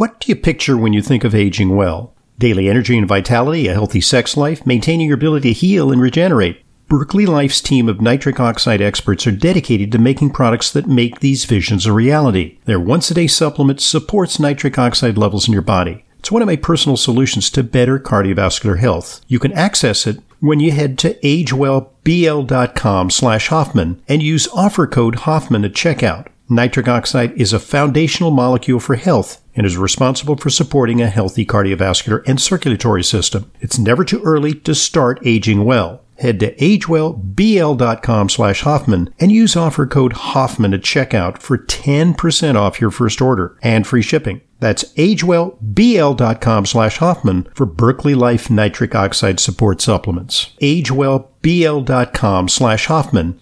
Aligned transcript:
What 0.00 0.18
do 0.18 0.32
you 0.32 0.36
picture 0.36 0.78
when 0.78 0.94
you 0.94 1.02
think 1.02 1.24
of 1.24 1.34
aging 1.34 1.76
well? 1.76 2.14
Daily 2.38 2.70
energy 2.70 2.96
and 2.96 3.06
vitality, 3.06 3.68
a 3.68 3.74
healthy 3.74 4.00
sex 4.00 4.34
life, 4.34 4.64
maintaining 4.64 5.08
your 5.08 5.16
ability 5.16 5.52
to 5.52 5.60
heal 5.60 5.92
and 5.92 6.00
regenerate. 6.00 6.64
Berkeley 6.88 7.26
Life's 7.26 7.60
team 7.60 7.86
of 7.86 8.00
nitric 8.00 8.40
oxide 8.40 8.80
experts 8.80 9.26
are 9.26 9.30
dedicated 9.30 9.92
to 9.92 9.98
making 9.98 10.30
products 10.30 10.72
that 10.72 10.86
make 10.86 11.20
these 11.20 11.44
visions 11.44 11.84
a 11.84 11.92
reality. 11.92 12.56
Their 12.64 12.80
once 12.80 13.10
a 13.10 13.14
day 13.14 13.26
supplement 13.26 13.82
supports 13.82 14.40
nitric 14.40 14.78
oxide 14.78 15.18
levels 15.18 15.46
in 15.46 15.52
your 15.52 15.60
body. 15.60 16.06
It's 16.18 16.32
one 16.32 16.40
of 16.40 16.46
my 16.46 16.56
personal 16.56 16.96
solutions 16.96 17.50
to 17.50 17.62
better 17.62 17.98
cardiovascular 17.98 18.78
health. 18.78 19.20
You 19.28 19.38
can 19.38 19.52
access 19.52 20.06
it 20.06 20.20
when 20.38 20.60
you 20.60 20.72
head 20.72 20.96
to 21.00 21.12
agewellbl.com 21.16 23.10
slash 23.10 23.48
Hoffman 23.48 24.02
and 24.08 24.22
use 24.22 24.48
offer 24.48 24.86
code 24.86 25.16
Hoffman 25.16 25.66
at 25.66 25.74
checkout. 25.74 26.28
Nitric 26.50 26.88
oxide 26.88 27.32
is 27.40 27.52
a 27.52 27.60
foundational 27.60 28.30
molecule 28.30 28.80
for 28.80 28.96
health 28.96 29.40
and 29.54 29.64
is 29.64 29.76
responsible 29.76 30.36
for 30.36 30.50
supporting 30.50 31.00
a 31.00 31.06
healthy 31.06 31.46
cardiovascular 31.46 32.22
and 32.26 32.40
circulatory 32.40 33.04
system. 33.04 33.50
It's 33.60 33.78
never 33.78 34.04
too 34.04 34.20
early 34.22 34.54
to 34.54 34.74
start 34.74 35.20
aging 35.24 35.64
well. 35.64 36.02
Head 36.18 36.40
to 36.40 36.54
agewellbl.com 36.56 38.28
slash 38.28 38.60
Hoffman 38.62 39.14
and 39.18 39.32
use 39.32 39.56
offer 39.56 39.86
code 39.86 40.12
Hoffman 40.12 40.74
at 40.74 40.82
checkout 40.82 41.38
for 41.38 41.56
10% 41.56 42.56
off 42.56 42.80
your 42.80 42.90
first 42.90 43.22
order 43.22 43.56
and 43.62 43.86
free 43.86 44.02
shipping. 44.02 44.42
That's 44.58 44.84
agewellbl.com 44.94 46.66
slash 46.66 46.98
Hoffman 46.98 47.48
for 47.54 47.64
Berkeley 47.64 48.14
Life 48.14 48.48
Nitric 48.48 48.94
Oxide 48.94 49.40
Support 49.40 49.80
Supplements. 49.80 50.52
agewellbl.com 50.60 52.48
slash 52.48 52.86
Hoffman 52.86 53.40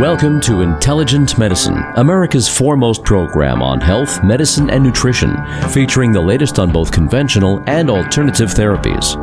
Welcome 0.00 0.40
to 0.42 0.62
Intelligent 0.62 1.36
Medicine, 1.36 1.76
America's 1.96 2.48
foremost 2.48 3.04
program 3.04 3.60
on 3.60 3.82
health, 3.82 4.24
medicine, 4.24 4.70
and 4.70 4.82
nutrition, 4.82 5.36
featuring 5.68 6.10
the 6.10 6.22
latest 6.22 6.58
on 6.58 6.72
both 6.72 6.90
conventional 6.90 7.62
and 7.66 7.90
alternative 7.90 8.48
therapies. 8.48 9.14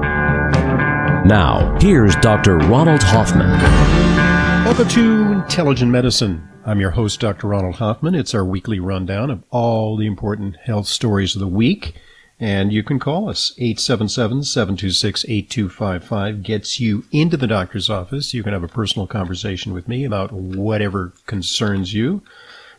Now, 1.25 1.75
here's 1.81 2.15
Dr. 2.17 2.59
Ronald 2.59 3.01
Hoffman. 3.01 3.49
Welcome 4.65 4.87
to 4.89 5.31
Intelligent 5.31 5.89
Medicine. 5.89 6.47
I'm 6.63 6.79
your 6.79 6.91
host, 6.91 7.19
Dr. 7.19 7.47
Ronald 7.47 7.77
Hoffman. 7.77 8.13
It's 8.13 8.35
our 8.35 8.45
weekly 8.45 8.79
rundown 8.79 9.31
of 9.31 9.41
all 9.49 9.97
the 9.97 10.05
important 10.05 10.57
health 10.57 10.85
stories 10.85 11.33
of 11.33 11.39
the 11.39 11.47
week. 11.47 11.95
And 12.39 12.71
you 12.71 12.83
can 12.83 12.99
call 12.99 13.29
us. 13.29 13.51
877-726-8255 13.57 16.43
gets 16.43 16.79
you 16.79 17.03
into 17.11 17.35
the 17.35 17.47
doctor's 17.47 17.89
office. 17.89 18.31
You 18.33 18.43
can 18.43 18.53
have 18.53 18.63
a 18.63 18.67
personal 18.67 19.07
conversation 19.07 19.73
with 19.73 19.87
me 19.87 20.05
about 20.05 20.31
whatever 20.31 21.13
concerns 21.25 21.95
you. 21.95 22.21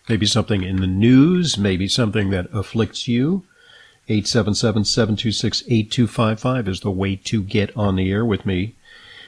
Maybe 0.08 0.26
something 0.26 0.62
in 0.62 0.76
the 0.76 0.86
news, 0.86 1.58
maybe 1.58 1.88
something 1.88 2.30
that 2.30 2.46
afflicts 2.52 3.08
you. 3.08 3.42
877-726-8255 4.08 6.68
is 6.68 6.80
the 6.80 6.90
way 6.90 7.16
to 7.16 7.42
get 7.42 7.76
on 7.76 7.96
the 7.96 8.10
air 8.10 8.24
with 8.24 8.46
me. 8.46 8.74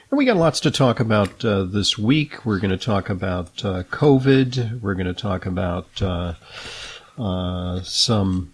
And 0.09 0.17
we 0.17 0.25
got 0.25 0.37
lots 0.37 0.59
to 0.61 0.71
talk 0.71 0.99
about 0.99 1.45
uh, 1.45 1.61
this 1.63 1.95
week. 1.97 2.45
We're 2.45 2.59
going 2.59 2.71
to 2.71 2.77
talk 2.77 3.09
about 3.09 3.63
uh, 3.63 3.83
COVID. 3.83 4.81
We're 4.81 4.95
going 4.95 5.07
to 5.07 5.13
talk 5.13 5.45
about 5.45 6.01
uh, 6.01 6.33
uh 7.17 7.81
some 7.81 8.50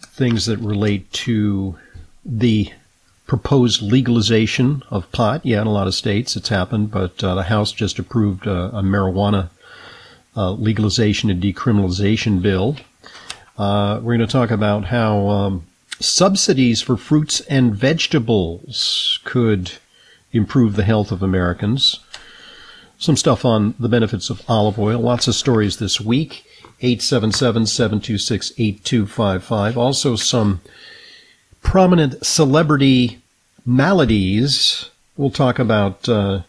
things 0.00 0.46
that 0.46 0.58
relate 0.58 1.10
to 1.12 1.76
the 2.24 2.72
proposed 3.26 3.82
legalization 3.82 4.82
of 4.90 5.10
pot. 5.12 5.44
Yeah, 5.44 5.60
in 5.60 5.66
a 5.66 5.72
lot 5.72 5.86
of 5.86 5.94
states 5.94 6.36
it's 6.36 6.48
happened, 6.48 6.90
but 6.90 7.22
uh, 7.22 7.34
the 7.34 7.44
House 7.44 7.72
just 7.72 7.98
approved 7.98 8.46
uh, 8.46 8.70
a 8.72 8.82
marijuana 8.82 9.50
uh, 10.36 10.52
legalization 10.52 11.30
and 11.30 11.42
decriminalization 11.42 12.42
bill. 12.42 12.76
Uh, 13.56 14.00
we're 14.02 14.16
going 14.16 14.26
to 14.26 14.32
talk 14.32 14.50
about 14.50 14.86
how 14.86 15.28
um, 15.28 15.66
subsidies 16.00 16.80
for 16.80 16.96
fruits 16.96 17.40
and 17.42 17.74
vegetables 17.74 19.18
could 19.24 19.72
improve 20.32 20.76
the 20.76 20.84
health 20.84 21.10
of 21.10 21.22
Americans. 21.22 22.00
Some 22.98 23.16
stuff 23.16 23.44
on 23.44 23.74
the 23.78 23.88
benefits 23.88 24.30
of 24.30 24.42
olive 24.48 24.78
oil. 24.78 25.00
Lots 25.00 25.28
of 25.28 25.34
stories 25.34 25.78
this 25.78 26.00
week. 26.00 26.44
877-726-8255. 26.82 29.76
Also 29.76 30.16
some 30.16 30.60
prominent 31.62 32.24
celebrity 32.24 33.20
maladies. 33.66 34.88
We'll 35.16 35.30
talk 35.30 35.58
about 35.58 36.08
uh, 36.08 36.42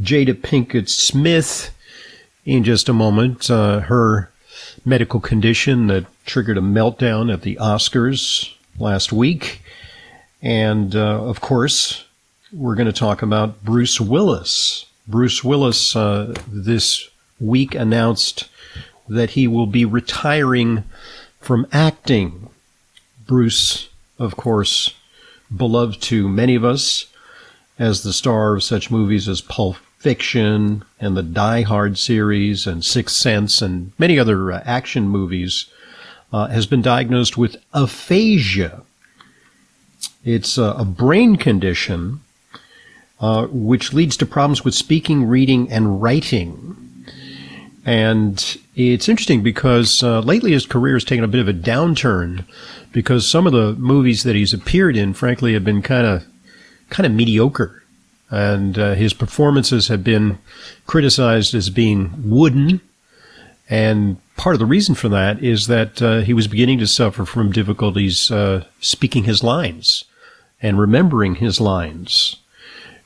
Jada 0.00 0.34
Pinkett 0.34 0.88
Smith 0.88 1.74
in 2.44 2.64
just 2.64 2.88
a 2.88 2.92
moment. 2.92 3.50
Uh, 3.50 3.80
her 3.80 4.30
medical 4.84 5.20
condition 5.20 5.86
that 5.88 6.06
triggered 6.26 6.58
a 6.58 6.62
meltdown 6.62 7.32
at 7.32 7.42
the 7.42 7.56
Oscars 7.56 8.54
last 8.78 9.12
week. 9.12 9.62
And, 10.42 10.96
uh, 10.96 11.22
of 11.22 11.40
course, 11.40 12.04
we're 12.52 12.74
going 12.74 12.86
to 12.86 12.92
talk 12.92 13.22
about 13.22 13.64
Bruce 13.64 14.00
Willis. 14.00 14.86
Bruce 15.06 15.44
Willis 15.44 15.94
uh, 15.94 16.34
this 16.48 17.08
week 17.40 17.74
announced 17.74 18.48
that 19.10 19.30
he 19.30 19.46
will 19.46 19.66
be 19.66 19.84
retiring 19.84 20.84
from 21.40 21.66
acting. 21.72 22.48
Bruce, 23.26 23.88
of 24.18 24.36
course, 24.36 24.94
beloved 25.54 26.00
to 26.02 26.28
many 26.28 26.54
of 26.54 26.64
us 26.64 27.06
as 27.78 28.02
the 28.02 28.12
star 28.12 28.54
of 28.54 28.62
such 28.62 28.90
movies 28.90 29.28
as 29.28 29.40
Pulp 29.40 29.76
Fiction 29.98 30.84
and 31.00 31.16
the 31.16 31.22
Die 31.22 31.62
Hard 31.62 31.98
series 31.98 32.66
and 32.66 32.84
Sixth 32.84 33.16
Sense 33.16 33.60
and 33.60 33.92
many 33.98 34.18
other 34.18 34.52
uh, 34.52 34.62
action 34.64 35.08
movies, 35.08 35.66
uh, 36.32 36.46
has 36.46 36.66
been 36.66 36.80
diagnosed 36.80 37.36
with 37.36 37.56
aphasia. 37.74 38.82
It's 40.24 40.56
a 40.56 40.84
brain 40.84 41.36
condition 41.36 42.20
uh, 43.20 43.46
which 43.46 43.92
leads 43.92 44.16
to 44.18 44.26
problems 44.26 44.64
with 44.64 44.74
speaking, 44.74 45.24
reading, 45.24 45.70
and 45.70 46.00
writing. 46.00 46.76
And 47.84 48.56
it's 48.88 49.08
interesting 49.08 49.42
because 49.42 50.02
uh, 50.02 50.20
lately 50.20 50.52
his 50.52 50.66
career 50.66 50.94
has 50.94 51.04
taken 51.04 51.24
a 51.24 51.28
bit 51.28 51.40
of 51.40 51.48
a 51.48 51.52
downturn 51.52 52.44
because 52.92 53.26
some 53.26 53.46
of 53.46 53.52
the 53.52 53.74
movies 53.74 54.22
that 54.24 54.36
he's 54.36 54.52
appeared 54.52 54.96
in, 54.96 55.14
frankly, 55.14 55.54
have 55.54 55.64
been 55.64 55.82
kind 55.82 56.06
of 56.06 56.24
kind 56.88 57.06
of 57.06 57.12
mediocre, 57.12 57.82
and 58.30 58.78
uh, 58.78 58.94
his 58.94 59.12
performances 59.12 59.88
have 59.88 60.02
been 60.02 60.38
criticized 60.86 61.54
as 61.54 61.70
being 61.70 62.12
wooden. 62.28 62.80
And 63.68 64.16
part 64.36 64.54
of 64.54 64.60
the 64.60 64.66
reason 64.66 64.94
for 64.96 65.08
that 65.10 65.42
is 65.42 65.68
that 65.68 66.02
uh, 66.02 66.20
he 66.20 66.34
was 66.34 66.48
beginning 66.48 66.80
to 66.80 66.86
suffer 66.86 67.24
from 67.24 67.52
difficulties 67.52 68.30
uh, 68.30 68.64
speaking 68.80 69.24
his 69.24 69.44
lines 69.44 70.04
and 70.60 70.78
remembering 70.78 71.36
his 71.36 71.60
lines. 71.60 72.36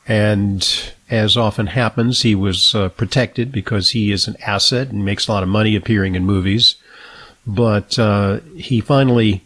And 0.07 0.93
as 1.11 1.37
often 1.37 1.69
happens, 1.69 2.23
he 2.23 2.35
was 2.35 2.75
uh, 2.75 2.89
protected 2.91 3.53
because 3.53 3.91
he 3.91 4.13
is 4.13 4.27
an 4.27 4.37
asset 4.47 4.89
and 4.89 5.05
makes 5.05 5.27
a 5.27 5.33
lot 5.33 5.43
of 5.43 5.49
money 5.49 5.77
appearing 5.77 6.15
in 6.15 6.25
movies. 6.25 6.77
But 7.47 7.99
uh, 7.99 8.41
he 8.57 8.81
finally 8.81 9.43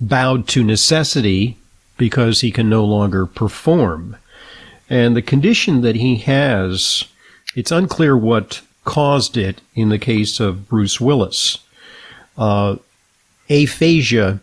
bowed 0.00 0.48
to 0.48 0.64
necessity 0.64 1.56
because 1.96 2.40
he 2.40 2.50
can 2.50 2.68
no 2.68 2.84
longer 2.84 3.26
perform. 3.26 4.16
And 4.88 5.14
the 5.14 5.22
condition 5.22 5.82
that 5.82 5.96
he 5.96 6.16
has, 6.16 7.04
it's 7.54 7.70
unclear 7.70 8.16
what 8.16 8.62
caused 8.84 9.36
it 9.36 9.60
in 9.74 9.90
the 9.90 9.98
case 9.98 10.40
of 10.40 10.68
Bruce 10.68 11.00
Willis. 11.00 11.58
Uh, 12.36 12.76
aphasia, 13.50 14.40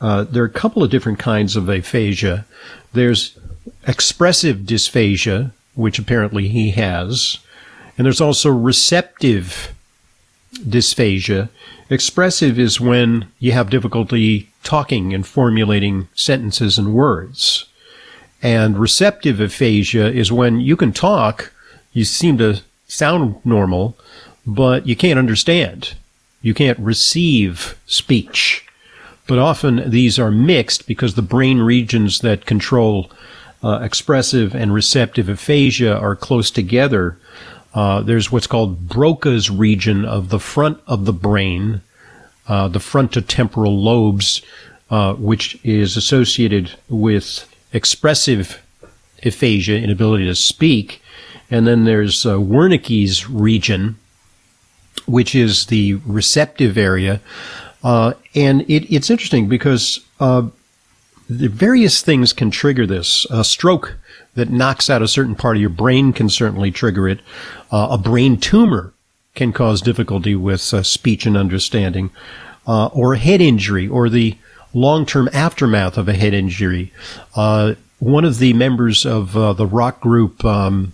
uh, 0.00 0.24
there 0.24 0.42
are 0.42 0.46
a 0.46 0.50
couple 0.50 0.82
of 0.82 0.90
different 0.90 1.18
kinds 1.18 1.56
of 1.56 1.68
aphasia. 1.68 2.44
There's 2.92 3.38
expressive 3.86 4.66
dysphasia, 4.66 5.52
which 5.74 5.98
apparently 5.98 6.48
he 6.48 6.70
has, 6.72 7.38
and 7.96 8.04
there's 8.04 8.20
also 8.20 8.50
receptive 8.50 9.72
dysphasia. 10.68 11.48
Expressive 11.90 12.58
is 12.58 12.80
when 12.80 13.26
you 13.38 13.52
have 13.52 13.70
difficulty 13.70 14.48
talking 14.62 15.12
and 15.12 15.26
formulating 15.26 16.08
sentences 16.14 16.78
and 16.78 16.94
words. 16.94 17.66
And 18.42 18.78
receptive 18.78 19.40
aphasia 19.40 20.12
is 20.12 20.32
when 20.32 20.60
you 20.60 20.76
can 20.76 20.92
talk, 20.92 21.52
you 21.92 22.04
seem 22.04 22.38
to 22.38 22.60
sound 22.88 23.36
normal, 23.44 23.96
but 24.46 24.86
you 24.86 24.96
can't 24.96 25.18
understand. 25.18 25.94
You 26.40 26.54
can't 26.54 26.78
receive 26.78 27.78
speech. 27.86 28.66
But 29.26 29.38
often 29.38 29.88
these 29.88 30.18
are 30.18 30.30
mixed 30.30 30.86
because 30.86 31.14
the 31.14 31.22
brain 31.22 31.60
regions 31.60 32.20
that 32.20 32.46
control 32.46 33.10
uh, 33.62 33.80
expressive 33.82 34.54
and 34.54 34.74
receptive 34.74 35.28
aphasia 35.28 35.96
are 35.96 36.16
close 36.16 36.50
together. 36.50 37.18
Uh, 37.74 38.02
there's 38.02 38.30
what's 38.30 38.46
called 38.46 38.88
Broca's 38.88 39.50
region 39.50 40.04
of 40.04 40.28
the 40.28 40.40
front 40.40 40.80
of 40.86 41.04
the 41.04 41.12
brain, 41.12 41.80
uh, 42.48 42.68
the 42.68 42.78
frontotemporal 42.78 43.82
lobes, 43.82 44.42
uh, 44.90 45.14
which 45.14 45.58
is 45.64 45.96
associated 45.96 46.72
with 46.88 47.48
expressive 47.72 48.60
aphasia, 49.24 49.76
inability 49.76 50.26
to 50.26 50.34
speak. 50.34 51.02
And 51.50 51.66
then 51.66 51.84
there's 51.84 52.26
uh, 52.26 52.36
Wernicke's 52.36 53.28
region, 53.28 53.96
which 55.06 55.34
is 55.34 55.66
the 55.66 55.94
receptive 56.06 56.76
area. 56.76 57.20
Uh, 57.82 58.14
and 58.34 58.62
it, 58.62 58.92
it's 58.94 59.10
interesting 59.10 59.48
because 59.48 60.00
uh, 60.20 60.48
the 61.38 61.48
various 61.48 62.02
things 62.02 62.32
can 62.32 62.50
trigger 62.50 62.86
this. 62.86 63.26
A 63.30 63.44
stroke 63.44 63.96
that 64.34 64.50
knocks 64.50 64.88
out 64.88 65.02
a 65.02 65.08
certain 65.08 65.34
part 65.34 65.56
of 65.56 65.60
your 65.60 65.70
brain 65.70 66.12
can 66.12 66.28
certainly 66.28 66.70
trigger 66.70 67.08
it. 67.08 67.20
Uh, 67.70 67.88
a 67.90 67.98
brain 67.98 68.38
tumor 68.38 68.92
can 69.34 69.52
cause 69.52 69.80
difficulty 69.80 70.34
with 70.34 70.72
uh, 70.74 70.82
speech 70.82 71.26
and 71.26 71.36
understanding, 71.36 72.10
uh, 72.66 72.86
or 72.88 73.14
a 73.14 73.18
head 73.18 73.40
injury, 73.40 73.88
or 73.88 74.08
the 74.08 74.36
long-term 74.74 75.28
aftermath 75.32 75.96
of 75.96 76.08
a 76.08 76.14
head 76.14 76.34
injury. 76.34 76.92
Uh, 77.34 77.74
one 77.98 78.24
of 78.24 78.38
the 78.38 78.52
members 78.52 79.06
of 79.06 79.36
uh, 79.36 79.52
the 79.52 79.66
rock 79.66 80.00
group, 80.00 80.44
um, 80.44 80.92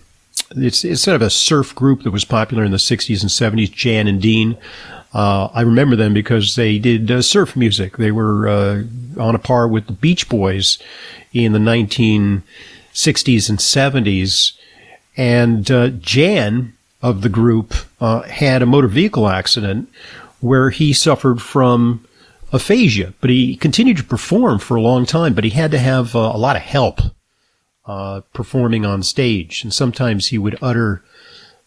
it's, 0.51 0.83
it's 0.83 1.01
sort 1.01 1.15
of 1.15 1.21
a 1.21 1.29
surf 1.29 1.73
group 1.75 2.03
that 2.03 2.11
was 2.11 2.25
popular 2.25 2.63
in 2.63 2.71
the 2.71 2.77
60s 2.77 3.21
and 3.21 3.29
70s, 3.29 3.71
Jan 3.71 4.07
and 4.07 4.21
Dean. 4.21 4.57
Uh, 5.13 5.49
I 5.53 5.61
remember 5.61 5.95
them 5.95 6.13
because 6.13 6.55
they 6.55 6.77
did 6.77 7.09
uh, 7.09 7.21
surf 7.21 7.55
music. 7.55 7.97
They 7.97 8.11
were 8.11 8.47
uh, 8.47 8.83
on 9.19 9.35
a 9.35 9.39
par 9.39 9.67
with 9.67 9.87
the 9.87 9.93
Beach 9.93 10.29
Boys 10.29 10.77
in 11.33 11.53
the 11.53 11.59
1960s 11.59 13.49
and 13.49 13.59
70s. 13.59 14.53
And 15.17 15.69
uh, 15.71 15.89
Jan 15.89 16.73
of 17.01 17.21
the 17.21 17.29
group 17.29 17.73
uh, 17.99 18.21
had 18.23 18.61
a 18.61 18.67
motor 18.67 18.87
vehicle 18.87 19.27
accident 19.27 19.89
where 20.41 20.69
he 20.69 20.93
suffered 20.93 21.41
from 21.41 22.05
aphasia, 22.53 23.13
but 23.19 23.29
he 23.29 23.55
continued 23.55 23.97
to 23.97 24.03
perform 24.03 24.59
for 24.59 24.75
a 24.75 24.81
long 24.81 25.05
time, 25.05 25.33
but 25.33 25.43
he 25.43 25.49
had 25.49 25.71
to 25.71 25.79
have 25.79 26.15
a 26.15 26.37
lot 26.37 26.55
of 26.55 26.61
help 26.61 27.01
performing 28.33 28.85
on 28.85 29.03
stage. 29.03 29.63
And 29.63 29.73
sometimes 29.73 30.27
he 30.27 30.37
would 30.37 30.57
utter 30.61 31.03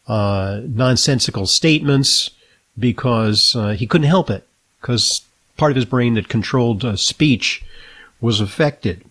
nonsensical 0.09 1.47
statements 1.47 2.31
because 2.79 3.55
uh, 3.57 3.71
he 3.71 3.87
couldn't 3.87 4.09
help 4.09 4.31
it, 4.31 4.47
because 4.81 5.23
part 5.57 5.73
of 5.73 5.77
his 5.77 5.85
brain 5.85 6.15
that 6.15 6.29
controlled 6.29 6.85
uh, 6.85 6.97
speech 6.97 7.63
was 8.21 8.41
affected. 8.41 9.05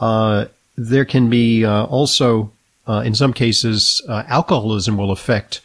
Uh, 0.00 0.46
there 0.76 1.04
can 1.04 1.28
be 1.28 1.66
also, 1.66 2.52
in 2.86 3.14
some 3.14 3.32
cases, 3.32 4.00
alcoholism 4.08 4.96
will 4.96 5.10
affect 5.10 5.60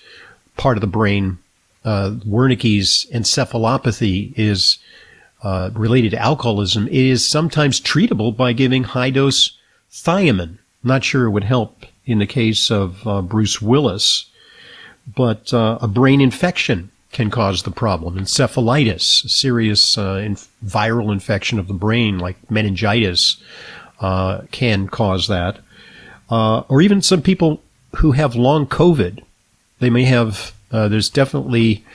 part 0.57 0.75
of 0.75 0.81
the 0.81 0.87
brain. 0.87 1.37
Wernicke's 1.85 3.05
encephalopathy 3.13 4.33
is 4.35 4.79
uh, 5.43 5.69
related 5.73 6.11
to 6.11 6.21
alcoholism 6.21 6.87
It 6.87 6.93
is 6.93 7.25
sometimes 7.25 7.81
treatable 7.81 8.35
by 8.35 8.53
giving 8.53 8.85
high 8.85 9.09
dose 9.09 9.57
thiamine. 9.91 10.57
Not 10.83 11.03
sure 11.03 11.25
it 11.25 11.31
would 11.31 11.43
help 11.43 11.85
in 12.05 12.19
the 12.19 12.25
case 12.25 12.71
of 12.71 13.05
uh, 13.05 13.21
Bruce 13.21 13.61
Willis, 13.61 14.25
but 15.15 15.53
uh, 15.53 15.77
a 15.81 15.87
brain 15.87 16.21
infection 16.21 16.91
can 17.13 17.29
cause 17.29 17.63
the 17.63 17.71
problem. 17.71 18.17
Encephalitis, 18.17 19.29
serious 19.29 19.97
uh, 19.97 20.21
inf- 20.23 20.49
viral 20.65 21.11
infection 21.11 21.59
of 21.59 21.67
the 21.67 21.73
brain 21.73 22.19
like 22.19 22.51
meningitis, 22.51 23.37
uh, 24.01 24.41
can 24.51 24.87
cause 24.87 25.27
that. 25.29 25.59
Uh, 26.29 26.61
or 26.67 26.81
even 26.81 27.01
some 27.01 27.21
people 27.21 27.61
who 27.97 28.11
have 28.11 28.35
long 28.35 28.65
COVID, 28.67 29.23
they 29.79 29.89
may 29.89 30.03
have, 30.03 30.53
there's 30.71 31.09
definitely 31.09 31.85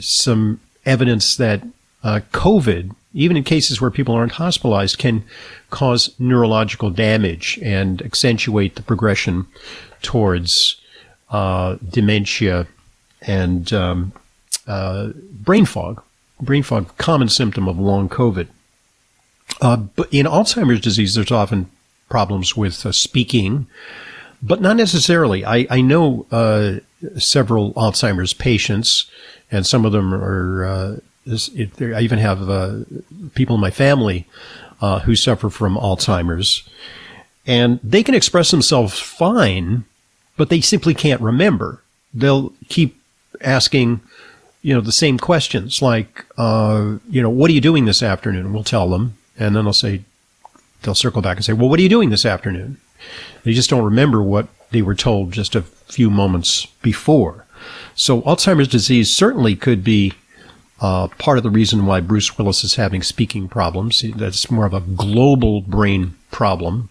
some 0.00 0.60
evidence 0.84 1.36
that 1.36 1.62
uh, 2.02 2.20
COVID, 2.32 2.94
even 3.14 3.36
in 3.36 3.44
cases 3.44 3.80
where 3.80 3.90
people 3.90 4.14
aren't 4.14 4.32
hospitalized, 4.32 4.98
can 4.98 5.24
cause 5.70 6.14
neurological 6.18 6.90
damage 6.90 7.58
and 7.62 8.02
accentuate 8.02 8.76
the 8.76 8.82
progression 8.82 9.46
towards 10.02 10.80
uh, 11.30 11.76
dementia 11.88 12.66
and 13.22 13.72
um, 13.72 14.12
uh, 14.66 15.10
brain 15.32 15.64
fog. 15.64 16.02
Brain 16.40 16.62
fog, 16.62 16.96
common 16.96 17.28
symptom 17.28 17.68
of 17.68 17.78
long 17.78 18.08
COVID. 18.08 18.48
Uh, 19.60 19.76
but 19.76 20.08
in 20.12 20.26
Alzheimer's 20.26 20.80
disease, 20.80 21.14
there's 21.14 21.30
often 21.30 21.70
problems 22.08 22.56
with 22.56 22.86
uh, 22.86 22.92
speaking, 22.92 23.66
but 24.42 24.60
not 24.60 24.76
necessarily. 24.76 25.44
I, 25.44 25.66
I 25.68 25.80
know 25.80 26.26
uh, 26.30 26.76
several 27.18 27.74
Alzheimer's 27.74 28.32
patients, 28.32 29.06
and 29.50 29.66
some 29.66 29.84
of 29.84 29.92
them 29.92 30.14
are 30.14 31.00
it, 31.26 31.70
I 31.80 32.00
even 32.00 32.18
have 32.18 32.48
uh, 32.48 32.78
people 33.34 33.56
in 33.56 33.60
my 33.60 33.70
family 33.70 34.26
uh, 34.80 35.00
who 35.00 35.14
suffer 35.14 35.50
from 35.50 35.76
Alzheimer's, 35.76 36.68
and 37.46 37.80
they 37.82 38.02
can 38.02 38.14
express 38.14 38.50
themselves 38.50 38.98
fine, 38.98 39.84
but 40.36 40.48
they 40.48 40.60
simply 40.60 40.94
can't 40.94 41.20
remember. 41.20 41.82
They'll 42.14 42.52
keep 42.68 42.99
asking, 43.42 44.00
you 44.62 44.74
know, 44.74 44.80
the 44.80 44.92
same 44.92 45.18
questions, 45.18 45.80
like, 45.80 46.24
uh, 46.36 46.96
you 47.08 47.22
know, 47.22 47.30
what 47.30 47.50
are 47.50 47.54
you 47.54 47.60
doing 47.60 47.84
this 47.84 48.02
afternoon? 48.02 48.52
We'll 48.52 48.64
tell 48.64 48.88
them, 48.88 49.16
and 49.38 49.56
then 49.56 49.64
they'll 49.64 49.72
say, 49.72 50.02
they'll 50.82 50.94
circle 50.94 51.22
back 51.22 51.36
and 51.36 51.44
say, 51.44 51.52
well, 51.52 51.68
what 51.68 51.78
are 51.78 51.82
you 51.82 51.88
doing 51.88 52.10
this 52.10 52.26
afternoon? 52.26 52.78
They 53.44 53.52
just 53.52 53.70
don't 53.70 53.84
remember 53.84 54.22
what 54.22 54.48
they 54.70 54.82
were 54.82 54.94
told 54.94 55.32
just 55.32 55.54
a 55.54 55.62
few 55.62 56.10
moments 56.10 56.66
before. 56.82 57.46
So 57.94 58.22
Alzheimer's 58.22 58.68
disease 58.68 59.14
certainly 59.14 59.56
could 59.56 59.82
be 59.82 60.12
uh, 60.80 61.08
part 61.18 61.36
of 61.36 61.44
the 61.44 61.50
reason 61.50 61.86
why 61.86 62.00
Bruce 62.00 62.38
Willis 62.38 62.64
is 62.64 62.76
having 62.76 63.02
speaking 63.02 63.48
problems. 63.48 64.02
That's 64.16 64.50
more 64.50 64.66
of 64.66 64.74
a 64.74 64.80
global 64.80 65.60
brain 65.60 66.14
problem. 66.30 66.88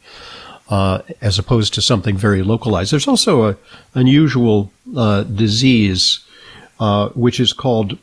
Uh, 0.69 1.01
as 1.19 1.39
opposed 1.39 1.73
to 1.73 1.81
something 1.81 2.15
very 2.15 2.43
localized. 2.43 2.91
There's 2.91 3.07
also 3.07 3.49
a 3.49 3.57
unusual 3.95 4.71
uh, 4.95 5.23
disease 5.23 6.19
uh, 6.79 7.09
which 7.09 7.39
is 7.39 7.53
called 7.53 7.97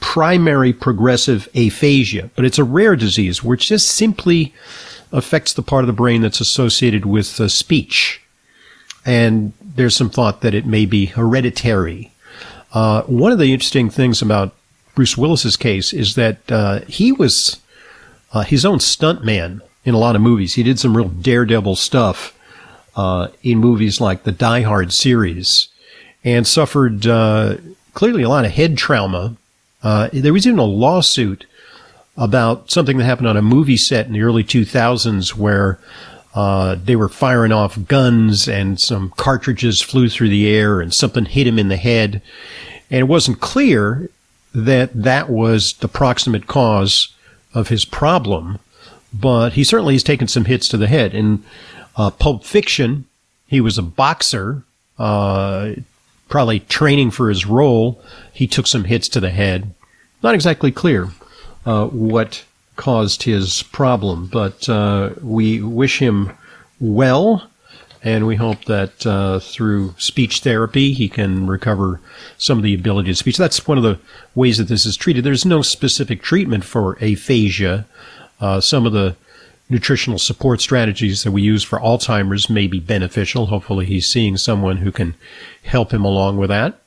primary 0.00 0.72
progressive 0.72 1.48
aphasia, 1.54 2.30
but 2.34 2.44
it's 2.44 2.58
a 2.58 2.64
rare 2.64 2.96
disease 2.96 3.44
which 3.44 3.68
just 3.68 3.88
simply 3.88 4.54
affects 5.12 5.52
the 5.52 5.62
part 5.62 5.84
of 5.84 5.86
the 5.86 5.92
brain 5.92 6.22
that's 6.22 6.40
associated 6.40 7.04
with 7.04 7.40
uh, 7.40 7.48
speech. 7.48 8.22
And 9.04 9.52
there's 9.60 9.96
some 9.96 10.10
thought 10.10 10.40
that 10.40 10.54
it 10.54 10.66
may 10.66 10.86
be 10.86 11.06
hereditary. 11.06 12.12
Uh, 12.72 13.02
one 13.02 13.32
of 13.32 13.38
the 13.38 13.52
interesting 13.52 13.90
things 13.90 14.22
about 14.22 14.54
Bruce 14.94 15.16
Willis's 15.16 15.56
case 15.56 15.92
is 15.92 16.14
that 16.14 16.38
uh, 16.50 16.80
he 16.80 17.12
was 17.12 17.60
uh, 18.32 18.42
his 18.42 18.64
own 18.64 18.78
stuntman 18.78 19.60
in 19.84 19.94
a 19.94 19.98
lot 19.98 20.16
of 20.16 20.22
movies. 20.22 20.54
He 20.54 20.62
did 20.62 20.78
some 20.78 20.96
real 20.96 21.08
daredevil 21.08 21.76
stuff 21.76 22.38
uh, 22.96 23.28
in 23.42 23.58
movies 23.58 24.00
like 24.00 24.24
the 24.24 24.32
Die 24.32 24.62
Hard 24.62 24.92
series, 24.92 25.68
and 26.22 26.46
suffered 26.46 27.06
uh, 27.06 27.56
clearly 27.94 28.22
a 28.22 28.28
lot 28.28 28.44
of 28.44 28.52
head 28.52 28.76
trauma. 28.76 29.36
Uh, 29.82 30.08
there 30.12 30.32
was 30.32 30.46
even 30.46 30.58
a 30.58 30.64
lawsuit 30.64 31.46
about 32.16 32.70
something 32.70 32.98
that 32.98 33.04
happened 33.04 33.28
on 33.28 33.36
a 33.36 33.42
movie 33.42 33.76
set 33.76 34.06
in 34.06 34.12
the 34.12 34.22
early 34.22 34.44
2000s 34.44 35.34
where 35.34 35.78
uh, 36.34 36.76
they 36.84 36.96
were 36.96 37.08
firing 37.08 37.52
off 37.52 37.86
guns 37.86 38.46
and 38.48 38.80
some 38.80 39.12
cartridges 39.16 39.80
flew 39.80 40.08
through 40.08 40.28
the 40.28 40.48
air 40.48 40.80
and 40.80 40.94
something 40.94 41.24
hit 41.24 41.46
him 41.46 41.58
in 41.58 41.68
the 41.68 41.76
head. 41.76 42.22
And 42.90 43.00
it 43.00 43.08
wasn't 43.08 43.40
clear 43.40 44.10
that 44.54 44.90
that 44.94 45.30
was 45.30 45.74
the 45.74 45.88
proximate 45.88 46.46
cause 46.46 47.14
of 47.54 47.68
his 47.68 47.84
problem, 47.84 48.58
but 49.12 49.54
he 49.54 49.64
certainly 49.64 49.94
has 49.94 50.02
taken 50.02 50.28
some 50.28 50.44
hits 50.44 50.68
to 50.68 50.76
the 50.76 50.88
head. 50.88 51.14
In 51.14 51.44
uh, 51.96 52.10
Pulp 52.10 52.44
Fiction, 52.44 53.06
he 53.46 53.60
was 53.60 53.78
a 53.78 53.82
boxer, 53.82 54.62
uh, 54.98 55.72
probably 56.30 56.60
training 56.60 57.10
for 57.10 57.28
his 57.28 57.44
role. 57.44 58.02
He 58.32 58.46
took 58.46 58.66
some 58.66 58.84
hits 58.84 59.08
to 59.10 59.20
the 59.20 59.30
head. 59.30 59.74
Not 60.22 60.34
exactly 60.34 60.72
clear 60.72 61.10
uh, 61.66 61.86
what 61.88 62.44
caused 62.76 63.24
his 63.24 63.62
problem, 63.64 64.26
but 64.26 64.66
uh, 64.68 65.10
we 65.20 65.60
wish 65.60 65.98
him 65.98 66.32
well 66.80 67.50
and 68.02 68.26
we 68.26 68.36
hope 68.36 68.64
that 68.64 69.06
uh, 69.06 69.38
through 69.40 69.94
speech 69.98 70.40
therapy, 70.40 70.92
he 70.92 71.08
can 71.08 71.46
recover 71.46 72.00
some 72.38 72.56
of 72.56 72.64
the 72.64 72.74
ability 72.74 73.10
to 73.10 73.14
speak. 73.14 73.36
That's 73.36 73.66
one 73.66 73.76
of 73.76 73.84
the 73.84 73.98
ways 74.34 74.56
that 74.56 74.68
this 74.68 74.86
is 74.86 74.96
treated. 74.96 75.22
There's 75.22 75.44
no 75.44 75.60
specific 75.60 76.22
treatment 76.22 76.64
for 76.64 76.94
aphasia. 77.02 77.86
Uh, 78.40 78.60
some 78.60 78.86
of 78.86 78.92
the 78.92 79.16
nutritional 79.70 80.18
support 80.18 80.60
strategies 80.60 81.22
that 81.22 81.30
we 81.30 81.40
use 81.40 81.62
for 81.62 81.78
Alzheimer's 81.78 82.50
may 82.50 82.66
be 82.66 82.80
beneficial. 82.80 83.46
Hopefully, 83.46 83.86
he's 83.86 84.08
seeing 84.08 84.36
someone 84.36 84.78
who 84.78 84.92
can 84.92 85.14
help 85.62 85.92
him 85.92 86.04
along 86.04 86.36
with 86.36 86.50
that, 86.50 86.82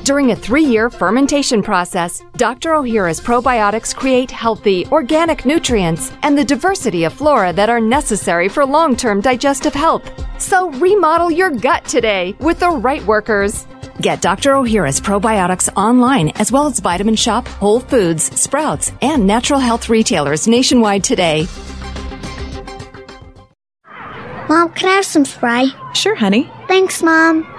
During 0.03 0.31
a 0.31 0.35
three 0.35 0.63
year 0.63 0.89
fermentation 0.89 1.61
process, 1.61 2.23
Dr. 2.35 2.71
Ohhira's 2.71 3.21
probiotics 3.21 3.95
create 3.95 4.31
healthy, 4.31 4.87
organic 4.87 5.45
nutrients 5.45 6.11
and 6.23 6.35
the 6.35 6.43
diversity 6.43 7.03
of 7.03 7.13
flora 7.13 7.53
that 7.53 7.69
are 7.69 7.79
necessary 7.79 8.49
for 8.49 8.65
long 8.65 8.95
term 8.95 9.21
digestive 9.21 9.75
health. 9.75 10.03
So 10.41 10.71
remodel 10.71 11.29
your 11.29 11.51
gut 11.51 11.85
today 11.85 12.35
with 12.39 12.59
the 12.59 12.71
right 12.71 13.03
workers. 13.05 13.67
Get 14.01 14.21
Dr. 14.23 14.53
Ohhira's 14.53 14.99
probiotics 14.99 15.69
online 15.77 16.29
as 16.29 16.51
well 16.51 16.65
as 16.65 16.79
Vitamin 16.79 17.15
Shoppe, 17.15 17.47
Whole 17.47 17.79
Foods, 17.79 18.23
Sprouts, 18.39 18.91
and 19.03 19.27
natural 19.27 19.59
health 19.59 19.87
retailers 19.87 20.47
nationwide 20.47 21.03
today. 21.03 21.45
Mom, 24.49 24.71
can 24.73 24.89
I 24.89 24.95
have 24.95 25.05
some 25.05 25.25
spray? 25.25 25.67
Sure, 25.93 26.15
honey. 26.15 26.51
Thanks, 26.67 27.03
Mom. 27.03 27.45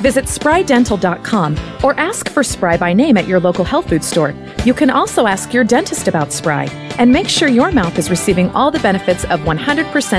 Visit 0.00 0.24
sprydental.com 0.24 1.56
or 1.84 1.94
ask 1.98 2.30
for 2.30 2.42
Spry 2.42 2.76
by 2.76 2.92
name 2.92 3.16
at 3.16 3.26
your 3.26 3.40
local 3.40 3.64
health 3.64 3.88
food 3.88 4.04
store. 4.04 4.34
You 4.64 4.74
can 4.74 4.90
also 4.90 5.26
ask 5.26 5.52
your 5.52 5.64
dentist 5.64 6.08
about 6.08 6.32
Spry 6.32 6.64
and 6.98 7.12
make 7.12 7.28
sure 7.28 7.48
your 7.48 7.72
mouth 7.72 7.98
is 7.98 8.10
receiving 8.10 8.50
all 8.50 8.70
the 8.70 8.78
benefits 8.80 9.24
of 9.24 9.40
100% 9.40 9.56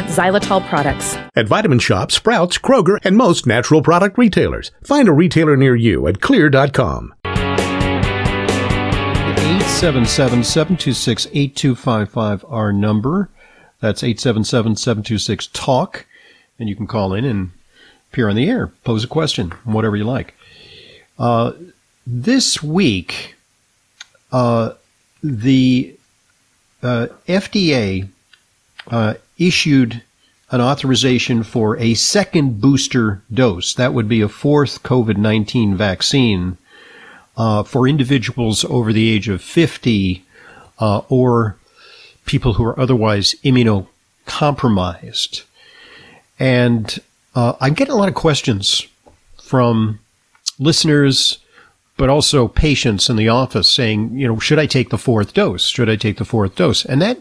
xylitol 0.05 0.67
products. 0.67 1.15
At 1.35 1.47
Vitamin 1.47 1.79
Shoppe, 1.79 2.11
Sprouts, 2.11 2.57
Kroger, 2.57 2.97
and 3.03 3.15
most 3.17 3.45
natural 3.45 3.81
product 3.81 4.17
retailers. 4.17 4.71
Find 4.83 5.07
a 5.07 5.13
retailer 5.13 5.55
near 5.57 5.75
you 5.75 6.07
at 6.07 6.19
xlear.com. 6.19 7.13
877 9.41 10.43
726 10.43 11.27
8255, 11.27 12.45
our 12.47 12.71
number. 12.73 13.29
That's 13.79 14.03
877 14.03 14.75
726 14.75 15.47
TALK. 15.53 16.05
And 16.59 16.69
you 16.69 16.75
can 16.75 16.87
call 16.87 17.13
in 17.13 17.25
and 17.25 17.51
appear 18.11 18.29
on 18.29 18.35
the 18.35 18.49
air, 18.49 18.67
pose 18.83 19.05
a 19.05 19.07
question, 19.07 19.51
whatever 19.63 19.95
you 19.95 20.03
like. 20.03 20.35
Uh, 21.17 21.53
this 22.05 22.61
week, 22.61 23.35
uh, 24.33 24.73
the 25.23 25.95
uh, 26.83 27.07
FDA 27.27 28.09
uh, 28.87 29.13
issued 29.37 30.03
an 30.49 30.59
authorization 30.59 31.43
for 31.43 31.77
a 31.77 31.93
second 31.93 32.59
booster 32.59 33.21
dose. 33.33 33.73
That 33.75 33.93
would 33.93 34.09
be 34.09 34.19
a 34.19 34.27
fourth 34.27 34.83
COVID 34.83 35.15
19 35.15 35.77
vaccine 35.77 36.57
uh, 37.37 37.63
for 37.63 37.87
individuals 37.87 38.65
over 38.65 38.91
the 38.91 39.09
age 39.09 39.29
of 39.29 39.41
50 39.41 40.25
uh, 40.79 41.01
or 41.07 41.55
people 42.25 42.55
who 42.55 42.65
are 42.65 42.77
otherwise 42.77 43.35
immunocompromised. 43.45 45.43
And 46.37 46.99
uh, 47.35 47.53
I'm 47.59 47.73
getting 47.73 47.93
a 47.93 47.97
lot 47.97 48.09
of 48.09 48.15
questions 48.15 48.87
from 49.41 49.99
listeners, 50.59 51.39
but 51.97 52.09
also 52.09 52.47
patients 52.47 53.09
in 53.09 53.15
the 53.15 53.29
office 53.29 53.67
saying, 53.67 54.17
you 54.17 54.27
know, 54.27 54.39
should 54.39 54.59
I 54.59 54.65
take 54.65 54.89
the 54.89 54.97
fourth 54.97 55.33
dose? 55.33 55.65
Should 55.65 55.89
I 55.89 55.95
take 55.95 56.17
the 56.17 56.25
fourth 56.25 56.55
dose? 56.55 56.85
And 56.85 57.01
that 57.01 57.19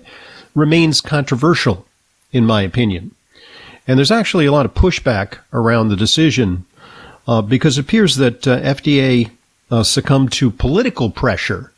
remains 0.55 1.01
controversial, 1.01 1.87
in 2.33 2.47
my 2.47 2.63
opinion. 2.63 3.13
And 3.87 3.99
there's 3.99 4.11
actually 4.11 4.47
a 4.47 4.53
lot 4.53 4.67
of 4.67 4.75
pushback 4.75 5.39
around 5.53 5.89
the 5.89 5.97
decision 5.97 6.65
uh, 7.27 7.43
because 7.43 7.79
it 7.79 7.83
appears 7.83 8.17
that 8.17 8.47
uh, 8.47 8.61
FDA 8.61 9.31
uh, 9.71 9.83
succumbed 9.83 10.33
to 10.33 10.51
political 10.51 11.11
pressure 11.11 11.73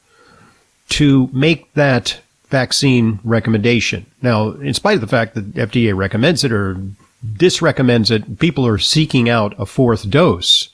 to 0.90 1.30
make 1.32 1.72
that 1.74 2.20
vaccine 2.48 3.18
recommendation. 3.24 4.04
Now, 4.20 4.50
in 4.50 4.74
spite 4.74 4.96
of 4.96 5.00
the 5.00 5.06
fact 5.06 5.34
that 5.34 5.54
FDA 5.54 5.96
recommends 5.96 6.44
it 6.44 6.52
or 6.52 6.76
disrecommends 7.24 8.10
it, 8.10 8.38
people 8.38 8.66
are 8.66 8.78
seeking 8.78 9.28
out 9.28 9.54
a 9.58 9.66
fourth 9.66 10.08
dose. 10.10 10.68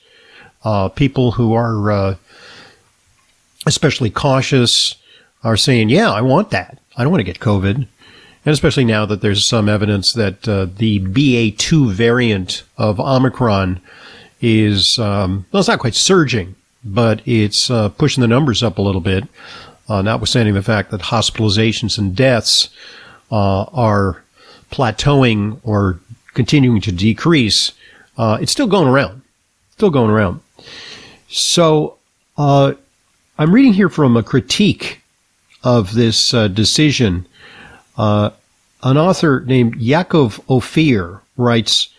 Uh, 0.63 0.89
people 0.89 1.31
who 1.33 1.53
are 1.53 1.91
uh, 1.91 2.15
especially 3.65 4.09
cautious 4.09 4.95
are 5.43 5.57
saying, 5.57 5.89
"Yeah, 5.89 6.11
I 6.11 6.21
want 6.21 6.49
that. 6.51 6.79
I 6.97 7.03
don't 7.03 7.11
want 7.11 7.21
to 7.21 7.31
get 7.31 7.39
COVID." 7.39 7.87
And 8.45 8.53
especially 8.53 8.85
now 8.85 9.05
that 9.05 9.21
there's 9.21 9.45
some 9.45 9.67
evidence 9.67 10.13
that 10.13 10.47
uh, 10.47 10.67
the 10.77 10.99
BA2 10.99 11.91
variant 11.91 12.63
of 12.77 12.99
Omicron 12.99 13.81
is, 14.41 14.97
um, 14.97 15.45
well, 15.51 15.59
it's 15.59 15.67
not 15.67 15.79
quite 15.79 15.95
surging, 15.95 16.55
but 16.83 17.21
it's 17.27 17.69
uh, 17.69 17.89
pushing 17.89 18.21
the 18.21 18.27
numbers 18.27 18.63
up 18.63 18.77
a 18.77 18.81
little 18.81 19.01
bit, 19.01 19.25
uh, 19.89 20.01
notwithstanding 20.01 20.53
the 20.53 20.63
fact 20.63 20.91
that 20.91 21.01
hospitalizations 21.01 21.97
and 21.97 22.15
deaths 22.15 22.69
uh, 23.31 23.63
are 23.73 24.23
plateauing 24.71 25.59
or 25.63 25.99
continuing 26.33 26.81
to 26.81 26.91
decrease. 26.91 27.71
Uh, 28.17 28.37
it's 28.41 28.51
still 28.51 28.67
going 28.67 28.87
around, 28.87 29.21
still 29.71 29.89
going 29.89 30.11
around. 30.11 30.41
So 31.29 31.97
uh, 32.37 32.73
I'm 33.37 33.53
reading 33.53 33.73
here 33.73 33.89
from 33.89 34.17
a 34.17 34.23
critique 34.23 35.01
of 35.63 35.93
this 35.93 36.33
uh, 36.33 36.47
decision. 36.47 37.25
an 37.97 38.31
author 38.83 39.43
named 39.45 39.75
Yakov 39.75 40.39
Ophir 40.49 41.21
writes, 41.37 41.89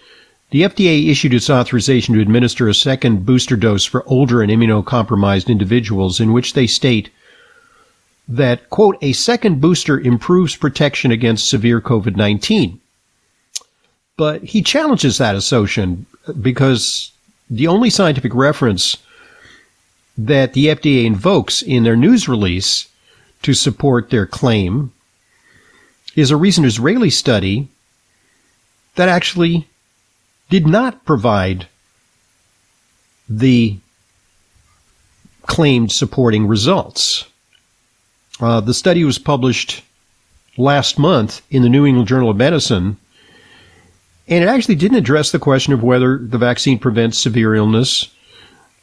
the 0.51 0.63
FDA 0.63 1.09
issued 1.09 1.33
its 1.33 1.49
authorization 1.49 2.15
to 2.15 2.21
administer 2.21 2.69
a 2.69 2.75
second 2.75 3.25
booster 3.25 3.57
dose 3.57 3.85
for 3.85 4.07
older 4.09 4.43
and 4.43 4.51
immunocompromised 4.51 5.49
individuals 5.49 6.19
in 6.21 6.33
which 6.33 6.55
they 6.55 6.67
state 6.67 7.11
that, 8.27 8.69
quote, 8.69 8.97
a 9.01 9.13
second 9.13 9.61
booster 9.61 9.99
improves 9.99 10.57
protection 10.57 11.13
against 11.13 11.49
severe 11.49 11.81
COVID-19. 11.81 12.79
But 14.21 14.45
he 14.45 14.61
challenges 14.61 15.17
that 15.17 15.35
assertion 15.35 16.05
because 16.43 17.11
the 17.49 17.67
only 17.69 17.89
scientific 17.89 18.35
reference 18.35 18.99
that 20.19 20.53
the 20.53 20.67
FDA 20.67 21.07
invokes 21.07 21.63
in 21.63 21.85
their 21.85 21.97
news 21.97 22.29
release 22.29 22.87
to 23.41 23.55
support 23.55 24.11
their 24.11 24.27
claim 24.27 24.93
is 26.17 26.31
a 26.31 26.37
recent 26.37 26.67
Israeli 26.67 27.09
study 27.09 27.69
that 28.97 29.09
actually 29.09 29.67
did 30.51 30.67
not 30.67 31.07
provide 31.07 31.67
the 33.27 33.79
claimed 35.47 35.93
supporting 35.93 36.47
results. 36.47 37.25
Uh, 38.39 38.61
the 38.61 38.75
study 38.75 39.03
was 39.03 39.19
published 39.19 39.83
last 40.59 40.99
month 40.99 41.41
in 41.51 41.63
the 41.63 41.71
New 41.71 41.87
England 41.87 42.07
Journal 42.07 42.29
of 42.29 42.37
Medicine, 42.37 42.99
and 44.31 44.45
it 44.45 44.49
actually 44.49 44.77
didn't 44.77 44.97
address 44.99 45.33
the 45.33 45.41
question 45.41 45.73
of 45.73 45.83
whether 45.83 46.17
the 46.17 46.39
vaccine 46.39 46.79
prevents 46.79 47.19
severe 47.19 47.55
illness 47.55 48.15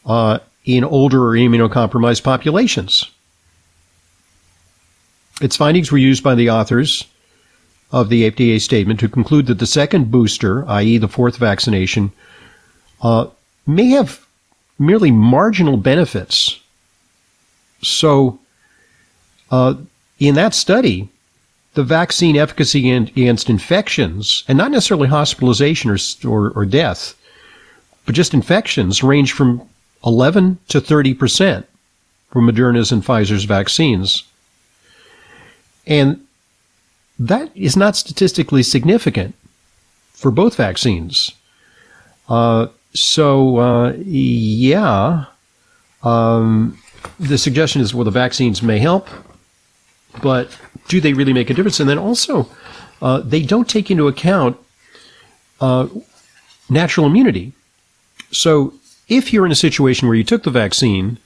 uh, 0.05 0.39
in 0.65 0.83
older 0.83 1.23
or 1.23 1.31
immunocompromised 1.31 2.21
populations. 2.21 3.09
Its 5.41 5.55
findings 5.55 5.91
were 5.91 5.97
used 5.97 6.23
by 6.23 6.35
the 6.35 6.49
authors 6.49 7.05
of 7.91 8.09
the 8.09 8.29
FDA 8.29 8.59
statement 8.59 8.99
to 8.99 9.07
conclude 9.07 9.45
that 9.45 9.59
the 9.59 9.65
second 9.65 10.11
booster, 10.11 10.67
i.e., 10.67 10.97
the 10.97 11.07
fourth 11.07 11.37
vaccination, 11.37 12.11
uh, 13.01 13.27
may 13.65 13.89
have 13.91 14.25
merely 14.77 15.11
marginal 15.11 15.77
benefits. 15.77 16.59
So, 17.81 18.39
uh, 19.49 19.75
in 20.19 20.35
that 20.35 20.53
study, 20.53 21.09
the 21.77 21.83
vaccine 21.83 22.35
efficacy 22.35 22.91
against 22.91 23.51
infections, 23.51 24.43
and 24.47 24.57
not 24.57 24.71
necessarily 24.71 25.07
hospitalization 25.07 25.91
or, 25.91 25.97
or, 26.27 26.49
or 26.55 26.65
death, 26.65 27.13
but 28.03 28.15
just 28.15 28.33
infections, 28.33 29.03
range 29.03 29.31
from 29.31 29.61
11 30.03 30.57
to 30.69 30.81
30 30.81 31.13
percent 31.13 31.67
for 32.31 32.41
Moderna's 32.41 32.91
and 32.91 33.05
Pfizer's 33.05 33.43
vaccines. 33.43 34.23
And 35.85 36.25
that 37.19 37.51
is 37.53 37.77
not 37.77 37.95
statistically 37.95 38.63
significant 38.63 39.35
for 40.13 40.31
both 40.31 40.55
vaccines. 40.55 41.31
Uh, 42.27 42.69
so, 42.95 43.57
uh, 43.57 43.93
yeah, 44.03 45.25
um, 46.01 46.79
the 47.19 47.37
suggestion 47.37 47.83
is 47.83 47.93
well, 47.93 48.03
the 48.03 48.09
vaccines 48.09 48.63
may 48.63 48.79
help, 48.79 49.07
but 50.23 50.57
do 50.87 51.01
they 51.01 51.13
really 51.13 51.33
make 51.33 51.49
a 51.49 51.53
difference? 51.53 51.79
And 51.79 51.89
then 51.89 51.97
also, 51.97 52.49
uh, 53.01 53.19
they 53.19 53.43
don't 53.43 53.69
take 53.69 53.91
into 53.91 54.07
account 54.07 54.57
uh, 55.59 55.87
natural 56.69 57.05
immunity. 57.05 57.53
So, 58.31 58.73
if 59.07 59.31
you're 59.31 59.45
in 59.45 59.51
a 59.51 59.55
situation 59.55 60.07
where 60.07 60.17
you 60.17 60.23
took 60.23 60.43
the 60.43 60.51
vaccine 60.51 61.17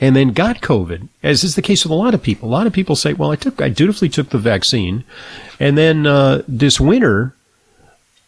and 0.00 0.14
then 0.14 0.32
got 0.32 0.60
COVID, 0.60 1.08
as 1.22 1.42
is 1.42 1.54
the 1.54 1.62
case 1.62 1.84
with 1.84 1.90
a 1.90 1.94
lot 1.94 2.14
of 2.14 2.22
people. 2.22 2.48
A 2.48 2.50
lot 2.50 2.66
of 2.66 2.72
people 2.72 2.96
say, 2.96 3.14
"Well, 3.14 3.30
I 3.30 3.36
took, 3.36 3.62
I 3.62 3.68
dutifully 3.68 4.08
took 4.08 4.28
the 4.28 4.38
vaccine, 4.38 5.04
and 5.58 5.78
then 5.78 6.06
uh, 6.06 6.42
this 6.46 6.78
winter, 6.78 7.34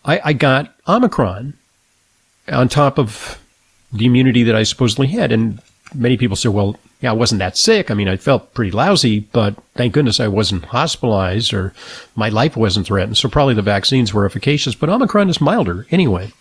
I, 0.04 0.20
I 0.24 0.32
got 0.32 0.74
Omicron 0.86 1.54
on 2.48 2.68
top 2.68 2.98
of 2.98 3.38
the 3.92 4.06
immunity 4.06 4.42
that 4.44 4.56
I 4.56 4.62
supposedly 4.62 5.08
had." 5.08 5.30
And 5.30 5.60
many 5.94 6.16
people 6.16 6.36
say, 6.36 6.48
"Well, 6.48 6.76
yeah, 7.00 7.10
I 7.10 7.14
wasn't 7.14 7.38
that 7.38 7.56
sick. 7.56 7.90
I 7.90 7.94
mean, 7.94 8.08
I 8.08 8.16
felt 8.16 8.54
pretty 8.54 8.70
lousy, 8.72 9.20
but 9.20 9.54
thank 9.74 9.92
goodness 9.92 10.20
I 10.20 10.28
wasn't 10.28 10.64
hospitalized 10.66 11.54
or 11.54 11.72
my 12.16 12.28
life 12.28 12.56
wasn't 12.56 12.86
threatened. 12.86 13.16
So 13.16 13.28
probably 13.28 13.54
the 13.54 13.62
vaccines 13.62 14.12
were 14.12 14.26
efficacious, 14.26 14.74
but 14.74 14.88
Omicron 14.88 15.30
is 15.30 15.40
milder 15.40 15.86
anyway." 15.90 16.32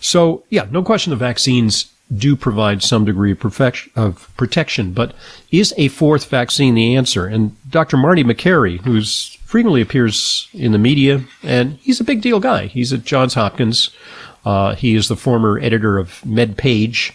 So, 0.00 0.44
yeah, 0.48 0.66
no 0.70 0.82
question 0.82 1.10
the 1.10 1.16
vaccines 1.16 1.92
do 2.14 2.34
provide 2.34 2.82
some 2.82 3.04
degree 3.04 3.32
of, 3.32 4.32
protection, 4.36 4.92
but 4.92 5.14
is 5.50 5.72
a 5.76 5.88
fourth 5.88 6.28
vaccine 6.28 6.74
the 6.74 6.96
answer? 6.96 7.26
And 7.26 7.56
Dr. 7.70 7.96
Marty 7.96 8.24
Makary, 8.24 8.80
who's 8.80 9.38
frequently 9.44 9.80
appears 9.80 10.48
in 10.52 10.72
the 10.72 10.78
media, 10.78 11.22
and 11.42 11.74
he's 11.82 12.00
a 12.00 12.04
big 12.04 12.20
deal 12.20 12.40
guy. 12.40 12.66
He's 12.66 12.92
at 12.92 13.04
Johns 13.04 13.34
Hopkins. 13.34 13.90
Uh, 14.44 14.74
he 14.74 14.94
is 14.94 15.08
the 15.08 15.16
former 15.16 15.58
editor 15.58 15.98
of 15.98 16.20
MedPage 16.24 17.12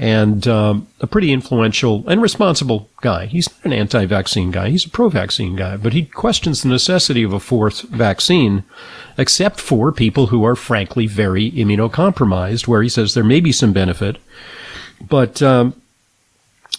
and 0.00 0.48
um, 0.48 0.88
a 1.02 1.06
pretty 1.06 1.30
influential 1.30 2.08
and 2.08 2.22
responsible 2.22 2.88
guy. 3.02 3.26
He's 3.26 3.50
not 3.50 3.66
an 3.66 3.72
anti-vaccine 3.74 4.50
guy; 4.50 4.70
he's 4.70 4.86
a 4.86 4.90
pro-vaccine 4.90 5.56
guy. 5.56 5.76
But 5.76 5.92
he 5.92 6.06
questions 6.06 6.62
the 6.62 6.70
necessity 6.70 7.22
of 7.22 7.34
a 7.34 7.38
fourth 7.38 7.82
vaccine, 7.82 8.64
except 9.18 9.60
for 9.60 9.92
people 9.92 10.28
who 10.28 10.42
are 10.42 10.56
frankly 10.56 11.06
very 11.06 11.50
immunocompromised, 11.50 12.66
where 12.66 12.82
he 12.82 12.88
says 12.88 13.12
there 13.12 13.22
may 13.22 13.40
be 13.40 13.52
some 13.52 13.74
benefit. 13.74 14.16
But 15.06 15.42
um, 15.42 15.78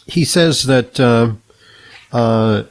he 0.07 0.25
says 0.25 0.63
that 0.63 0.99
uh, 0.99 1.33
uh, 2.11 2.63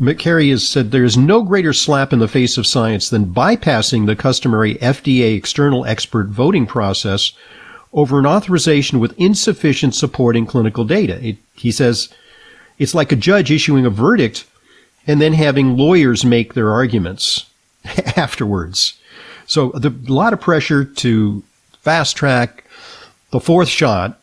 Makary 0.00 0.48
has 0.48 0.66
said 0.66 0.90
there 0.90 1.04
is 1.04 1.18
no 1.18 1.42
greater 1.42 1.74
slap 1.74 2.14
in 2.14 2.18
the 2.18 2.28
face 2.28 2.56
of 2.56 2.66
science 2.66 3.10
than 3.10 3.34
bypassing 3.34 4.06
the 4.06 4.16
customary 4.16 4.76
FDA 4.76 5.36
external 5.36 5.84
expert 5.84 6.28
voting 6.28 6.66
process 6.66 7.32
over 7.92 8.18
an 8.18 8.26
authorization 8.26 9.00
with 9.00 9.18
insufficient 9.18 9.94
supporting 9.94 10.46
clinical 10.46 10.84
data. 10.84 11.24
It, 11.26 11.36
he 11.54 11.72
says 11.72 12.08
it's 12.78 12.94
like 12.94 13.12
a 13.12 13.16
judge 13.16 13.50
issuing 13.50 13.86
a 13.86 13.90
verdict 13.90 14.44
and 15.06 15.20
then 15.20 15.32
having 15.32 15.76
lawyers 15.76 16.24
make 16.24 16.54
their 16.54 16.70
arguments 16.70 17.46
afterwards. 18.16 18.98
So 19.46 19.72
a 19.72 20.12
lot 20.12 20.32
of 20.32 20.40
pressure 20.40 20.84
to 20.84 21.42
fast 21.80 22.16
track 22.16 22.64
the 23.30 23.40
fourth 23.40 23.68
shot, 23.68 24.20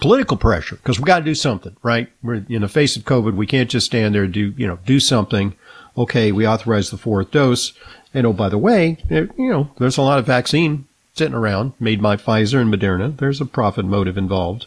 political 0.00 0.36
pressure, 0.36 0.76
because 0.76 0.98
we 0.98 1.04
got 1.04 1.18
to 1.20 1.24
do 1.24 1.34
something, 1.34 1.76
right? 1.82 2.08
We're 2.22 2.44
in 2.48 2.62
the 2.62 2.68
face 2.68 2.96
of 2.96 3.04
COVID. 3.04 3.34
We 3.34 3.46
can't 3.46 3.70
just 3.70 3.86
stand 3.86 4.14
there 4.14 4.24
and 4.24 4.32
do, 4.32 4.54
you 4.56 4.66
know, 4.66 4.78
do 4.86 4.98
something. 4.98 5.54
Okay, 5.96 6.32
we 6.32 6.48
authorize 6.48 6.90
the 6.90 6.96
fourth 6.96 7.30
dose. 7.30 7.74
And 8.14 8.26
oh, 8.26 8.32
by 8.32 8.48
the 8.48 8.58
way, 8.58 8.98
eh, 9.10 9.26
you 9.38 9.50
know, 9.50 9.70
there's 9.78 9.98
a 9.98 10.02
lot 10.02 10.18
of 10.18 10.26
vaccine 10.26 10.86
sitting 11.14 11.34
around 11.34 11.72
made 11.78 12.02
by 12.02 12.16
Pfizer 12.16 12.60
and 12.60 12.72
Moderna. 12.72 13.16
There's 13.16 13.40
a 13.40 13.46
profit 13.46 13.84
motive 13.84 14.16
involved. 14.16 14.66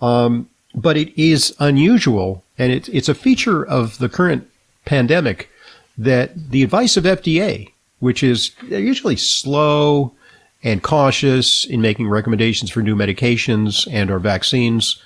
Um, 0.00 0.48
but 0.74 0.96
it 0.96 1.20
is 1.20 1.54
unusual, 1.58 2.44
and 2.58 2.72
it, 2.72 2.88
it's 2.88 3.08
a 3.08 3.14
feature 3.14 3.64
of 3.64 3.98
the 3.98 4.08
current 4.08 4.48
pandemic 4.84 5.50
that 5.98 6.50
the 6.50 6.62
advice 6.62 6.96
of 6.96 7.04
FDA, 7.04 7.72
which 7.98 8.22
is 8.22 8.52
usually 8.68 9.16
slow 9.16 10.12
and 10.62 10.82
cautious 10.82 11.64
in 11.64 11.80
making 11.80 12.08
recommendations 12.08 12.70
for 12.70 12.82
new 12.82 12.94
medications 12.94 13.88
and 13.90 14.10
or 14.10 14.18
vaccines, 14.18 15.02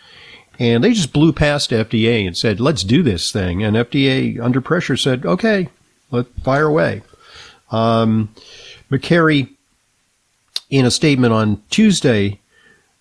and 0.59 0.85
they 0.85 0.93
just 0.93 1.13
blew 1.13 1.33
past 1.33 1.71
FDA 1.71 2.27
and 2.27 2.37
said, 2.37 2.61
"Let's 2.61 2.85
do 2.85 3.03
this 3.03 3.33
thing." 3.33 3.63
And 3.63 3.77
FDA, 3.77 4.39
under 4.39 4.61
pressure, 4.61 4.97
said, 4.97 5.27
"Okay, 5.27 5.69
let 6.11 6.27
fire 6.45 6.67
away." 6.67 7.03
Um, 7.71 8.29
Makary 8.91 9.54
in 10.75 10.85
a 10.85 10.91
statement 10.91 11.33
on 11.33 11.63
Tuesday, 11.71 12.41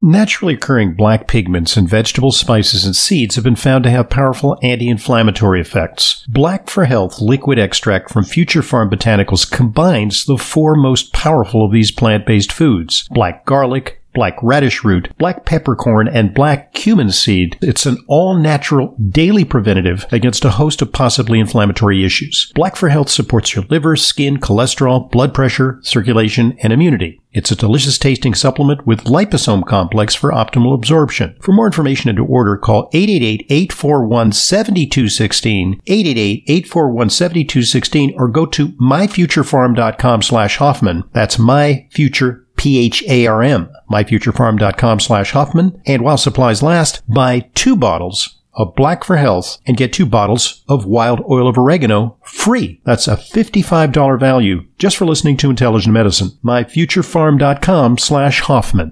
Naturally 0.02 0.56
occurring 0.56 0.96
black 0.96 1.28
pigments 1.28 1.78
in 1.78 1.86
vegetables, 1.86 2.40
spices, 2.40 2.86
and 2.86 2.96
seeds 2.96 3.36
have 3.36 3.44
been 3.44 3.56
found 3.56 3.84
to 3.84 3.92
have 3.92 4.10
powerful 4.10 4.58
anti-inflammatory 4.64 5.62
effects. 5.62 6.26
Black 6.28 6.70
for 6.70 6.86
Health 6.86 7.22
liquid 7.22 7.60
extract 7.60 8.10
from 8.10 8.24
Future 8.24 8.62
Pharm 8.62 8.90
Botanicals 8.90 9.50
combines 9.50 10.26
the 10.26 10.38
four 10.38 10.76
most 10.76 11.14
powerful 11.14 11.64
of 11.64 11.72
these 11.72 11.92
plant-based 11.92 12.52
foods: 12.52 13.08
black 13.12 13.46
garlic, 13.46 14.02
black 14.18 14.36
radish 14.42 14.84
root, 14.84 15.08
black 15.20 15.46
peppercorn, 15.46 16.08
and 16.08 16.34
black 16.34 16.74
cumin 16.74 17.12
seed. 17.12 17.56
It's 17.62 17.86
an 17.86 18.04
all 18.08 18.36
natural 18.36 18.98
daily 19.12 19.46
preventative 19.46 20.08
against 20.12 20.44
a 20.44 20.50
host 20.50 20.82
of 20.82 20.92
possibly 20.92 21.40
inflammatory 21.40 22.04
issues. 22.04 22.52
Black 22.56 22.76
for 22.76 22.90
Health 22.90 23.10
supports 23.10 23.54
your 23.54 23.64
liver, 23.70 23.96
skin, 23.96 24.40
cholesterol, 24.40 25.12
blood 25.12 25.36
pressure, 25.36 25.78
circulation, 25.84 26.58
and 26.64 26.74
immunity. 26.74 27.22
It's 27.32 27.52
a 27.52 27.56
delicious 27.56 28.00
tasting 28.00 28.34
supplement 28.34 28.88
with 28.88 29.04
liposome 29.04 29.64
complex 29.68 30.16
for 30.16 30.32
optimal 30.32 30.74
absorption. 30.74 31.38
For 31.40 31.52
more 31.52 31.68
information 31.68 32.10
and 32.10 32.18
to 32.18 32.26
order, 32.26 32.58
call 32.58 32.90
888-841-7216, 32.96 35.80
888-841-7216, 35.86 38.14
or 38.16 38.30
go 38.30 38.48
to 38.48 38.70
myfuturepharm.com 38.70 40.24
slash 40.24 40.58
Hoffman. 40.58 41.04
That's 41.14 41.38
myfuture 41.38 42.47
P-H-A-R-M, 42.58 43.70
myfuturepharm.com 43.90 45.00
slash 45.00 45.32
Hoffman. 45.32 45.82
And 45.86 46.02
while 46.02 46.18
supplies 46.18 46.62
last, 46.62 47.02
buy 47.08 47.50
two 47.56 47.76
bottles 47.76 48.38
of 48.54 48.76
Black 48.76 49.04
for 49.04 49.18
Health 49.18 49.60
and 49.66 49.78
get 49.78 49.94
two 49.94 50.06
bottles 50.06 50.64
of 50.68 50.86
wild 50.86 51.22
oil 51.30 51.48
of 51.48 51.58
oregano 51.58 52.18
free. 52.24 52.82
That's 52.84 53.08
a 53.08 53.16
$55 53.16 54.20
value 54.20 54.66
just 54.80 54.98
for 54.98 55.06
listening 55.06 55.38
to 55.38 55.50
Intelligent 55.50 55.94
Medicine. 55.94 56.32
Myfuturepharm.com 56.44 58.00
slash 58.00 58.42
Hoffman. 58.42 58.92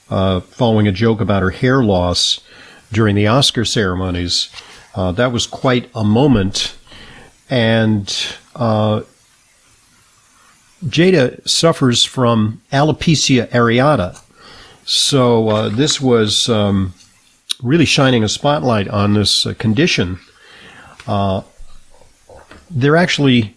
following 0.07 0.87
a 0.87 0.91
joke 0.91 1.19
about 1.19 1.41
her 1.41 1.49
hair 1.49 1.83
loss 1.83 2.41
during 2.91 3.15
the 3.15 3.25
Oscar 3.25 3.65
ceremonies. 3.65 4.51
Uh, 4.95 5.11
that 5.11 5.31
was 5.31 5.45
quite 5.45 5.89
a 5.93 6.03
moment. 6.03 6.75
And 7.49 8.07
uh, 8.55 9.01
Jada 10.85 11.47
suffers 11.47 12.05
from 12.05 12.61
alopecia 12.71 13.47
areata. 13.49 14.21
So 14.85 15.49
uh, 15.49 15.69
this 15.69 15.99
was 15.99 16.47
um, 16.47 16.93
really 17.61 17.85
shining 17.85 18.23
a 18.23 18.29
spotlight 18.29 18.87
on 18.87 19.13
this 19.13 19.45
uh, 19.45 19.53
condition. 19.55 20.19
Uh, 21.07 21.41
there 22.69 22.93
are 22.93 22.97
actually 22.97 23.55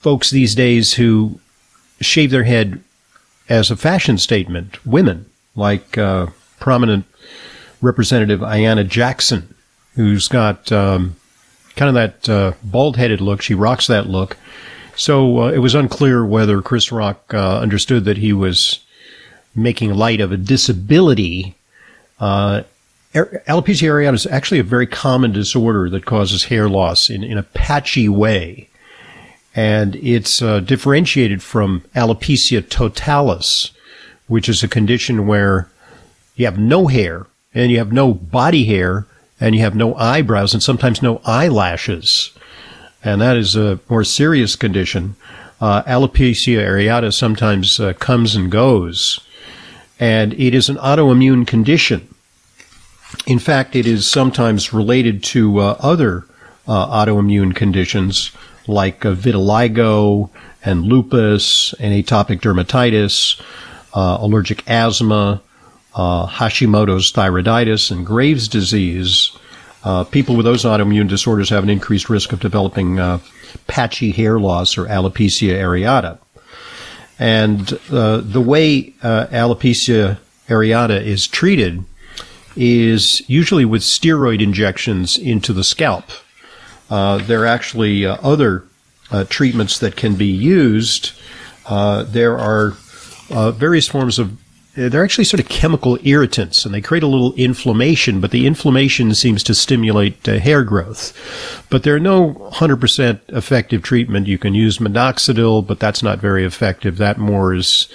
folks 0.00 0.30
these 0.30 0.54
days 0.54 0.94
who 0.94 1.40
shave 2.00 2.30
their 2.30 2.44
head 2.44 2.82
as 3.48 3.70
a 3.70 3.76
fashion 3.76 4.18
statement, 4.18 4.84
women, 4.84 5.26
like 5.56 5.96
uh, 5.96 6.26
prominent 6.60 7.06
Representative 7.80 8.40
Ayanna 8.40 8.86
Jackson 8.86 9.54
who's 9.94 10.28
got 10.28 10.70
um, 10.72 11.16
kind 11.76 11.88
of 11.88 11.94
that 11.94 12.28
uh, 12.28 12.52
bald 12.62 12.96
headed 12.96 13.20
look. 13.20 13.42
She 13.42 13.54
rocks 13.54 13.86
that 13.86 14.06
look. 14.06 14.36
So 14.96 15.44
uh, 15.44 15.50
it 15.50 15.58
was 15.58 15.74
unclear 15.74 16.24
whether 16.24 16.62
Chris 16.62 16.92
Rock 16.92 17.32
uh, 17.34 17.58
understood 17.58 18.04
that 18.04 18.18
he 18.18 18.32
was 18.32 18.80
making 19.54 19.94
light 19.94 20.20
of 20.20 20.32
a 20.32 20.36
disability. 20.36 21.54
Uh, 22.20 22.62
alopecia 23.14 23.88
areata 23.88 24.14
is 24.14 24.26
actually 24.26 24.60
a 24.60 24.64
very 24.64 24.86
common 24.86 25.32
disorder 25.32 25.88
that 25.90 26.04
causes 26.04 26.44
hair 26.44 26.68
loss 26.68 27.10
in, 27.10 27.24
in 27.24 27.38
a 27.38 27.42
patchy 27.42 28.08
way. 28.08 28.68
And 29.54 29.94
it's 29.96 30.42
uh, 30.42 30.60
differentiated 30.60 31.42
from 31.42 31.84
alopecia 31.94 32.68
totalis, 32.68 33.70
which 34.26 34.48
is 34.48 34.62
a 34.62 34.68
condition 34.68 35.26
where 35.26 35.70
you 36.34 36.44
have 36.46 36.58
no 36.58 36.88
hair 36.88 37.26
and 37.52 37.70
you 37.70 37.78
have 37.78 37.92
no 37.92 38.12
body 38.12 38.64
hair 38.64 39.06
and 39.44 39.54
you 39.54 39.60
have 39.60 39.74
no 39.74 39.94
eyebrows 39.96 40.54
and 40.54 40.62
sometimes 40.62 41.02
no 41.02 41.20
eyelashes. 41.26 42.32
And 43.04 43.20
that 43.20 43.36
is 43.36 43.54
a 43.54 43.78
more 43.90 44.02
serious 44.02 44.56
condition. 44.56 45.16
Uh, 45.60 45.82
alopecia 45.82 46.64
areata 46.64 47.12
sometimes 47.12 47.78
uh, 47.78 47.92
comes 47.92 48.34
and 48.34 48.50
goes, 48.50 49.20
and 50.00 50.32
it 50.32 50.54
is 50.54 50.70
an 50.70 50.76
autoimmune 50.76 51.46
condition. 51.46 52.08
In 53.26 53.38
fact, 53.38 53.76
it 53.76 53.86
is 53.86 54.10
sometimes 54.10 54.72
related 54.72 55.22
to 55.24 55.58
uh, 55.58 55.76
other 55.78 56.24
uh, 56.66 57.04
autoimmune 57.04 57.54
conditions 57.54 58.32
like 58.66 59.04
uh, 59.04 59.12
vitiligo 59.14 60.30
and 60.64 60.84
lupus 60.84 61.74
and 61.78 61.92
atopic 61.92 62.40
dermatitis, 62.40 63.38
uh, 63.92 64.16
allergic 64.20 64.66
asthma, 64.66 65.42
uh, 65.94 66.26
Hashimoto's 66.26 67.12
thyroiditis 67.12 67.90
and 67.90 68.04
Graves' 68.04 68.48
disease, 68.48 69.36
uh, 69.84 70.04
people 70.04 70.36
with 70.36 70.44
those 70.44 70.64
autoimmune 70.64 71.08
disorders 71.08 71.50
have 71.50 71.62
an 71.62 71.70
increased 71.70 72.08
risk 72.08 72.32
of 72.32 72.40
developing 72.40 72.98
uh, 72.98 73.18
patchy 73.66 74.10
hair 74.10 74.38
loss 74.40 74.76
or 74.76 74.86
alopecia 74.86 75.54
areata. 75.54 76.18
And 77.18 77.78
uh, 77.90 78.18
the 78.18 78.40
way 78.40 78.94
uh, 79.02 79.26
alopecia 79.26 80.18
areata 80.48 81.00
is 81.00 81.26
treated 81.26 81.84
is 82.56 83.22
usually 83.28 83.64
with 83.64 83.82
steroid 83.82 84.42
injections 84.42 85.16
into 85.16 85.52
the 85.52 85.64
scalp. 85.64 86.04
Uh, 86.90 87.18
there 87.18 87.42
are 87.42 87.46
actually 87.46 88.06
other 88.06 88.64
treatments 89.28 89.78
that 89.78 89.96
can 89.96 90.16
be 90.16 90.26
used. 90.26 91.12
there 91.68 92.38
are 92.38 92.70
various 93.52 93.86
forms 93.86 94.18
of 94.18 94.32
uh, 94.32 94.43
they're 94.74 95.04
actually 95.04 95.24
sort 95.24 95.40
of 95.40 95.48
chemical 95.48 95.98
irritants 96.02 96.64
and 96.64 96.74
they 96.74 96.80
create 96.80 97.02
a 97.02 97.08
little 97.08 97.32
inflammation, 97.34 98.20
but 98.20 98.32
the 98.32 98.46
inflammation 98.46 99.14
seems 99.14 99.42
to 99.44 99.54
stimulate 99.54 100.28
uh, 100.28 100.38
hair 100.38 100.64
growth. 100.64 101.12
But 101.70 101.84
there 101.84 101.94
are 101.94 102.00
no 102.00 102.34
100% 102.52 103.20
effective 103.28 103.82
treatment. 103.82 104.26
You 104.26 104.38
can 104.38 104.54
use 104.54 104.78
minoxidil, 104.78 105.66
but 105.66 105.78
that's 105.78 106.02
not 106.02 106.18
very 106.18 106.44
effective. 106.44 106.96
That 106.96 107.18
more 107.18 107.54
is 107.54 107.88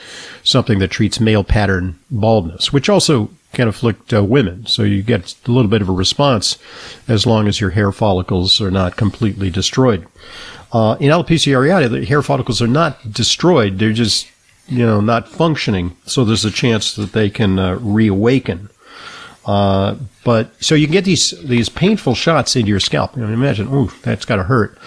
something 0.43 0.79
that 0.79 0.91
treats 0.91 1.19
male 1.19 1.43
pattern 1.43 1.99
baldness, 2.09 2.71
which 2.71 2.89
also 2.89 3.29
can 3.51 3.67
afflict 3.67 4.13
uh, 4.13 4.23
women. 4.23 4.65
So 4.65 4.83
you 4.83 5.01
get 5.01 5.35
a 5.45 5.51
little 5.51 5.69
bit 5.69 5.81
of 5.81 5.89
a 5.89 5.93
response 5.93 6.57
as 7.07 7.25
long 7.25 7.47
as 7.47 7.59
your 7.59 7.71
hair 7.71 7.91
follicles 7.91 8.61
are 8.61 8.71
not 8.71 8.95
completely 8.95 9.49
destroyed. 9.49 10.07
Uh, 10.71 10.95
in 10.99 11.09
alopecia 11.09 11.53
areata, 11.53 11.89
the 11.89 12.05
hair 12.05 12.21
follicles 12.21 12.61
are 12.61 12.67
not 12.67 13.11
destroyed. 13.11 13.79
They're 13.79 13.91
just 13.91 14.27
you 14.69 14.85
know, 14.85 15.01
not 15.01 15.27
functioning. 15.27 15.95
So 16.05 16.23
there's 16.23 16.45
a 16.45 16.51
chance 16.51 16.95
that 16.95 17.11
they 17.11 17.29
can 17.29 17.59
uh, 17.59 17.75
reawaken. 17.81 18.69
Uh, 19.45 19.95
but 20.23 20.51
so 20.63 20.75
you 20.75 20.85
can 20.85 20.93
get 20.93 21.05
these 21.05 21.31
these 21.43 21.69
painful 21.69 22.13
shots 22.15 22.55
into 22.55 22.69
your 22.69 22.79
scalp. 22.79 23.15
You 23.15 23.25
know, 23.25 23.33
imagine, 23.33 23.67
ooh, 23.73 23.89
that's 24.03 24.25
got 24.25 24.35
to 24.35 24.43
hurt. 24.43 24.77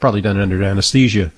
Probably 0.00 0.22
done 0.22 0.40
under 0.40 0.62
anesthesia, 0.62 1.30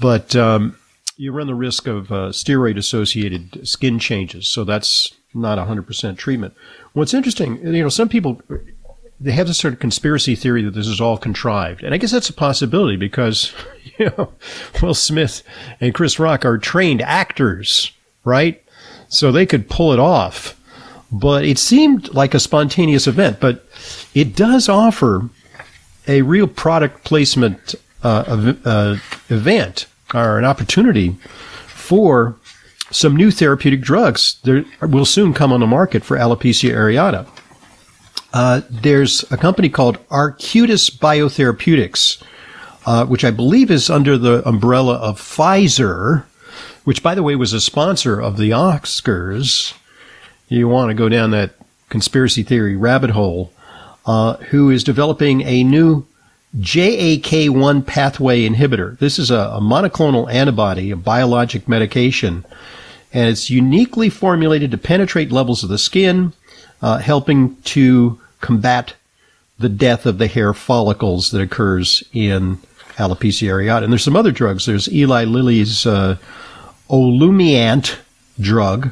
but 0.00 0.36
um, 0.36 0.76
you 1.16 1.32
run 1.32 1.46
the 1.46 1.54
risk 1.54 1.86
of 1.86 2.12
uh, 2.12 2.28
steroid 2.28 2.76
associated 2.76 3.66
skin 3.66 3.98
changes. 3.98 4.48
So 4.48 4.64
that's 4.64 5.12
not 5.34 5.58
100% 5.58 6.16
treatment. 6.16 6.54
What's 6.92 7.14
interesting, 7.14 7.58
you 7.58 7.82
know, 7.82 7.88
some 7.88 8.08
people 8.08 8.40
they 9.20 9.32
have 9.32 9.46
this 9.46 9.58
sort 9.58 9.74
of 9.74 9.80
conspiracy 9.80 10.34
theory 10.34 10.62
that 10.62 10.74
this 10.74 10.86
is 10.86 11.00
all 11.00 11.16
contrived. 11.16 11.82
And 11.82 11.94
I 11.94 11.96
guess 11.96 12.10
that's 12.10 12.28
a 12.28 12.34
possibility 12.34 12.96
because, 12.96 13.52
you 13.98 14.10
know, 14.16 14.32
Will 14.82 14.94
Smith 14.94 15.42
and 15.80 15.94
Chris 15.94 16.18
Rock 16.18 16.44
are 16.44 16.58
trained 16.58 17.02
actors, 17.02 17.92
right? 18.24 18.62
So 19.08 19.32
they 19.32 19.46
could 19.46 19.70
pull 19.70 19.92
it 19.92 19.98
off. 19.98 20.60
But 21.10 21.44
it 21.44 21.58
seemed 21.58 22.12
like 22.12 22.34
a 22.34 22.40
spontaneous 22.40 23.06
event. 23.06 23.40
But 23.40 23.64
it 24.14 24.34
does 24.34 24.68
offer 24.68 25.28
a 26.08 26.22
real 26.22 26.46
product 26.46 27.04
placement 27.04 27.74
uh, 28.02 28.54
uh, 28.64 28.96
event 29.30 29.86
or 30.14 30.38
an 30.38 30.44
opportunity 30.44 31.16
for 31.66 32.36
some 32.90 33.16
new 33.16 33.30
therapeutic 33.30 33.80
drugs 33.80 34.38
that 34.44 34.64
will 34.80 35.04
soon 35.04 35.32
come 35.32 35.52
on 35.52 35.60
the 35.60 35.66
market 35.66 36.04
for 36.04 36.16
alopecia 36.16 36.72
areata. 36.72 37.26
Uh, 38.38 38.60
there's 38.68 39.24
a 39.32 39.36
company 39.38 39.70
called 39.70 39.96
Arcutis 40.08 40.90
Biotherapeutics, 40.90 42.22
uh, 42.84 43.06
which 43.06 43.24
I 43.24 43.30
believe 43.30 43.70
is 43.70 43.88
under 43.88 44.18
the 44.18 44.46
umbrella 44.46 44.96
of 44.96 45.18
Pfizer, 45.18 46.24
which, 46.84 47.02
by 47.02 47.14
the 47.14 47.22
way, 47.22 47.34
was 47.34 47.54
a 47.54 47.62
sponsor 47.62 48.20
of 48.20 48.36
the 48.36 48.50
Oscars. 48.50 49.72
You 50.48 50.68
want 50.68 50.90
to 50.90 50.94
go 50.94 51.08
down 51.08 51.30
that 51.30 51.54
conspiracy 51.88 52.42
theory 52.42 52.76
rabbit 52.76 53.08
hole, 53.08 53.54
uh, 54.04 54.34
who 54.36 54.68
is 54.68 54.84
developing 54.84 55.40
a 55.40 55.64
new 55.64 56.06
JAK1 56.58 57.86
pathway 57.86 58.46
inhibitor. 58.46 58.98
This 58.98 59.18
is 59.18 59.30
a, 59.30 59.48
a 59.54 59.62
monoclonal 59.62 60.30
antibody, 60.30 60.90
a 60.90 60.96
biologic 60.96 61.66
medication, 61.70 62.44
and 63.14 63.30
it's 63.30 63.48
uniquely 63.48 64.10
formulated 64.10 64.72
to 64.72 64.76
penetrate 64.76 65.32
levels 65.32 65.62
of 65.62 65.70
the 65.70 65.78
skin, 65.78 66.34
uh, 66.82 66.98
helping 66.98 67.56
to 67.62 68.20
combat 68.40 68.94
the 69.58 69.68
death 69.68 70.06
of 70.06 70.18
the 70.18 70.26
hair 70.26 70.52
follicles 70.52 71.30
that 71.30 71.40
occurs 71.40 72.02
in 72.12 72.58
alopecia 72.96 73.48
areata. 73.48 73.84
And 73.84 73.92
there's 73.92 74.04
some 74.04 74.16
other 74.16 74.32
drugs. 74.32 74.66
There's 74.66 74.92
Eli 74.92 75.24
Lilly's 75.24 75.86
uh, 75.86 76.16
Olumiant 76.88 77.96
drug, 78.38 78.90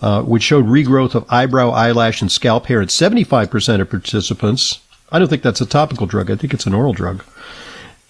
uh, 0.00 0.22
which 0.22 0.42
showed 0.42 0.66
regrowth 0.66 1.14
of 1.14 1.26
eyebrow, 1.28 1.70
eyelash, 1.70 2.20
and 2.20 2.30
scalp 2.30 2.66
hair 2.66 2.80
in 2.80 2.88
75% 2.88 3.80
of 3.80 3.90
participants. 3.90 4.80
I 5.10 5.18
don't 5.18 5.28
think 5.28 5.42
that's 5.42 5.60
a 5.60 5.66
topical 5.66 6.06
drug. 6.06 6.30
I 6.30 6.36
think 6.36 6.54
it's 6.54 6.66
an 6.66 6.74
oral 6.74 6.92
drug. 6.92 7.24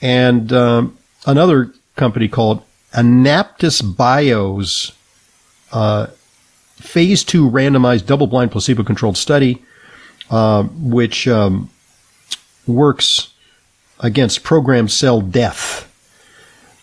And 0.01 0.53
um, 0.53 0.99
another 1.27 1.73
company 1.97 2.29
called 2.29 2.63
Anaptys 2.93 3.83
Bio's 3.97 4.93
uh, 5.73 6.07
phase 6.77 7.25
two 7.25 7.51
randomized 7.51 8.07
double-blind 8.07 8.51
placebo-controlled 8.51 9.17
study, 9.17 9.63
uh, 10.31 10.65
which 10.65 11.29
um, 11.29 11.71
works 12.67 13.33
against 14.01 14.43
programmed 14.43 14.91
cell 14.91 15.21
death, 15.21 15.91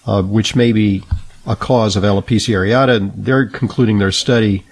uh, 0.05 0.21
which 0.23 0.55
may 0.55 0.71
be 0.71 1.03
a 1.45 1.55
cause 1.55 1.95
of 1.95 2.03
alopecia 2.03 2.53
areata. 2.53 2.95
And 2.95 3.13
they're 3.15 3.45
concluding 3.45 3.99
their 3.99 4.11
study 4.11 4.63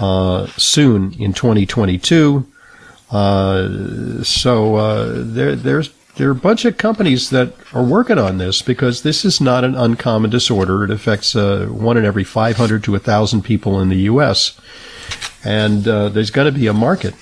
uh, 0.00 0.46
soon 0.56 1.12
in 1.14 1.32
2022. 1.32 2.46
Uh, 3.10 4.22
so 4.22 4.76
uh, 4.76 5.12
there, 5.16 5.54
there's 5.54 5.90
there 6.16 6.28
are 6.28 6.32
a 6.32 6.36
bunch 6.36 6.64
of 6.64 6.78
companies 6.78 7.30
that 7.30 7.54
are 7.72 7.82
working 7.82 8.18
on 8.18 8.38
this 8.38 8.62
because 8.62 9.02
this 9.02 9.24
is 9.24 9.40
not 9.40 9.64
an 9.64 9.74
uncommon 9.74 10.30
disorder. 10.30 10.84
It 10.84 10.90
affects 10.90 11.34
uh, 11.34 11.66
one 11.66 11.96
in 11.96 12.04
every 12.04 12.22
500 12.22 12.84
to 12.84 12.92
1,000 12.92 13.42
people 13.42 13.80
in 13.80 13.88
the 13.88 13.96
U.S. 13.96 14.58
And 15.44 15.88
uh, 15.88 16.10
there's 16.10 16.30
going 16.30 16.52
to 16.52 16.56
be 16.56 16.68
a 16.68 16.72
market 16.72 17.14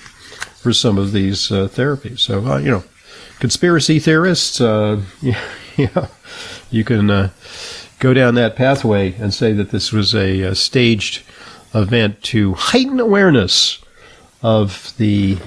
for 0.63 0.71
some 0.71 0.97
of 0.97 1.11
these 1.11 1.51
uh, 1.51 1.67
therapies. 1.67 2.19
So, 2.19 2.45
uh, 2.47 2.57
you 2.57 2.71
know, 2.71 2.83
conspiracy 3.39 3.99
theorists, 3.99 4.61
uh, 4.61 5.01
yeah, 5.77 6.07
you 6.71 6.85
can 6.85 7.11
uh, 7.11 7.29
go 7.99 8.13
down 8.13 8.35
that 8.35 8.55
pathway 8.55 9.13
and 9.15 9.33
say 9.33 9.51
that 9.51 9.71
this 9.71 9.91
was 9.91 10.15
a, 10.15 10.41
a 10.41 10.55
staged 10.55 11.23
event 11.75 12.23
to 12.23 12.53
heighten 12.53 13.01
awareness 13.01 13.83
of 14.41 14.93
the 14.97 15.37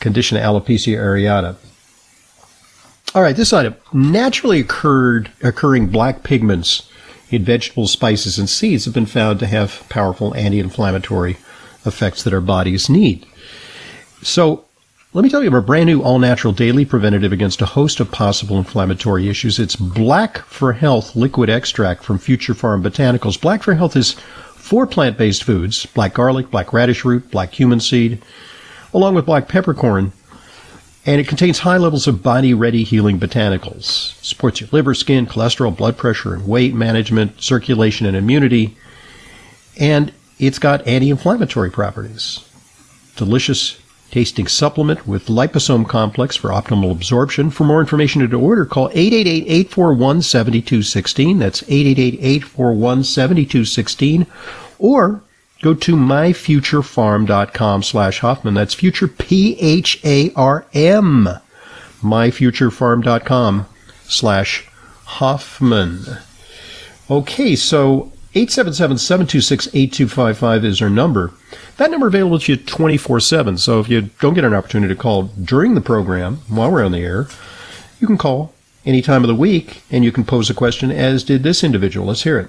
condition 0.00 0.36
alopecia 0.36 0.98
areata. 0.98 1.56
All 3.14 3.22
right, 3.22 3.36
this 3.36 3.52
item 3.54 3.74
naturally 3.92 4.60
occurred 4.60 5.30
occurring 5.42 5.86
black 5.86 6.24
pigments 6.24 6.90
in 7.30 7.42
vegetables, 7.44 7.90
spices, 7.90 8.38
and 8.38 8.50
seeds 8.50 8.84
have 8.84 8.92
been 8.92 9.06
found 9.06 9.38
to 9.38 9.46
have 9.46 9.86
powerful 9.88 10.34
anti-inflammatory 10.34 11.38
effects 11.86 12.22
that 12.22 12.34
our 12.34 12.40
bodies 12.42 12.90
need. 12.90 13.26
So, 14.22 14.64
let 15.12 15.22
me 15.22 15.28
tell 15.28 15.42
you 15.42 15.48
of 15.48 15.54
a 15.54 15.60
brand 15.60 15.86
new 15.86 16.02
all 16.02 16.18
natural 16.18 16.52
daily 16.54 16.84
preventative 16.84 17.32
against 17.32 17.60
a 17.60 17.66
host 17.66 18.00
of 18.00 18.10
possible 18.10 18.56
inflammatory 18.56 19.28
issues. 19.28 19.58
It's 19.58 19.76
Black 19.76 20.38
for 20.38 20.72
Health 20.72 21.14
liquid 21.14 21.50
extract 21.50 22.02
from 22.02 22.18
Future 22.18 22.54
Pharm 22.54 22.82
Botanicals. 22.82 23.38
Black 23.38 23.62
for 23.62 23.74
Health 23.74 23.96
is 23.96 24.12
four 24.12 24.86
plant 24.86 25.18
based 25.18 25.44
foods 25.44 25.84
black 25.86 26.14
garlic, 26.14 26.50
black 26.50 26.72
radish 26.72 27.04
root, 27.04 27.30
black 27.30 27.52
cumin 27.52 27.80
seed, 27.80 28.22
along 28.94 29.14
with 29.14 29.26
black 29.26 29.48
peppercorn 29.48 30.12
and 31.04 31.20
it 31.20 31.26
contains 31.26 31.60
high 31.60 31.78
levels 31.78 32.06
of 32.06 32.22
body 32.22 32.54
ready 32.54 32.84
healing 32.84 33.18
botanicals. 33.18 34.14
Supports 34.22 34.60
your 34.60 34.68
liver, 34.70 34.94
skin, 34.94 35.26
cholesterol, 35.26 35.76
blood 35.76 35.96
pressure, 35.96 36.32
and 36.32 36.46
weight 36.46 36.74
management, 36.74 37.42
circulation, 37.42 38.06
and 38.06 38.16
immunity. 38.16 38.76
And 39.78 40.12
it's 40.38 40.60
got 40.60 40.86
anti 40.86 41.10
inflammatory 41.10 41.70
properties. 41.70 42.48
Delicious 43.16 43.81
tasting 44.12 44.46
supplement 44.46 45.08
with 45.08 45.26
liposome 45.26 45.88
complex 45.88 46.36
for 46.36 46.50
optimal 46.50 46.92
absorption. 46.92 47.50
For 47.50 47.64
more 47.64 47.80
information 47.80 48.20
and 48.20 48.30
to 48.30 48.38
order, 48.38 48.66
call 48.66 48.90
888 48.92 49.46
841 49.48 50.22
7216. 50.22 51.38
That's 51.38 51.62
888 51.62 52.20
841 52.20 53.04
7216. 53.04 54.26
Or 54.78 55.22
go 55.62 55.72
to 55.74 55.96
myfuturepharm.com 55.96 57.82
slash 57.82 58.18
Hoffman. 58.20 58.54
That's 58.54 58.74
future 58.74 59.08
P-H-A-R-M. 59.08 59.58
myfuturepharm.com 62.02 63.66
slash 64.04 64.68
Hoffman. 65.04 66.04
Okay, 67.10 67.56
so 67.56 68.12
877-726-8255 68.34 70.64
is 70.64 70.80
our 70.80 70.88
number. 70.88 71.32
That 71.76 71.90
number 71.90 72.06
available 72.06 72.38
to 72.38 72.52
you 72.52 72.58
24-7. 72.58 73.58
So 73.58 73.78
if 73.80 73.90
you 73.90 74.02
don't 74.20 74.34
get 74.34 74.44
an 74.44 74.54
opportunity 74.54 74.94
to 74.94 75.00
call 75.00 75.24
during 75.24 75.74
the 75.74 75.82
program 75.82 76.36
while 76.48 76.70
we're 76.70 76.84
on 76.84 76.92
the 76.92 77.02
air, 77.02 77.26
you 78.00 78.06
can 78.06 78.16
call 78.16 78.54
any 78.86 79.02
time 79.02 79.22
of 79.22 79.28
the 79.28 79.34
week 79.34 79.82
and 79.90 80.02
you 80.04 80.12
can 80.12 80.24
pose 80.24 80.48
a 80.48 80.54
question 80.54 80.90
as 80.90 81.22
did 81.24 81.42
this 81.42 81.62
individual. 81.62 82.06
Let's 82.06 82.22
hear 82.22 82.38
it. 82.38 82.48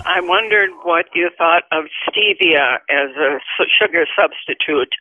I 0.00 0.20
wondered 0.20 0.68
what 0.82 1.06
you 1.14 1.30
thought 1.38 1.62
of 1.72 1.86
stevia 2.06 2.76
as 2.90 3.16
a 3.16 3.38
sugar 3.80 4.04
substitute. 4.14 4.94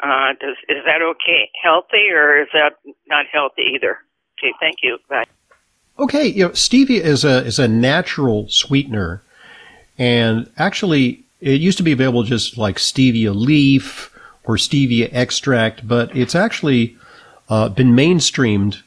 Uh, 0.00 0.34
does, 0.40 0.54
is 0.68 0.84
that 0.86 1.02
okay, 1.02 1.50
healthy, 1.60 2.10
or 2.12 2.42
is 2.42 2.48
that 2.52 2.74
not 3.08 3.26
healthy 3.32 3.62
either? 3.74 3.98
Okay, 4.38 4.52
thank 4.60 4.76
you. 4.84 4.98
Bye. 5.08 5.24
Okay, 5.98 6.28
you 6.28 6.44
know, 6.44 6.50
stevia 6.50 7.00
is 7.00 7.24
a 7.24 7.44
is 7.44 7.58
a 7.58 7.66
natural 7.66 8.48
sweetener, 8.48 9.24
and 9.98 10.48
actually, 10.56 11.24
it 11.40 11.60
used 11.60 11.78
to 11.78 11.84
be 11.84 11.92
available 11.92 12.22
just 12.22 12.56
like 12.56 12.76
stevia 12.76 13.34
leaf 13.34 14.14
or 14.44 14.56
stevia 14.56 15.10
extract, 15.12 15.86
but 15.86 16.14
it's 16.16 16.34
actually 16.34 16.96
uh, 17.48 17.68
been 17.68 17.88
mainstreamed 17.88 18.82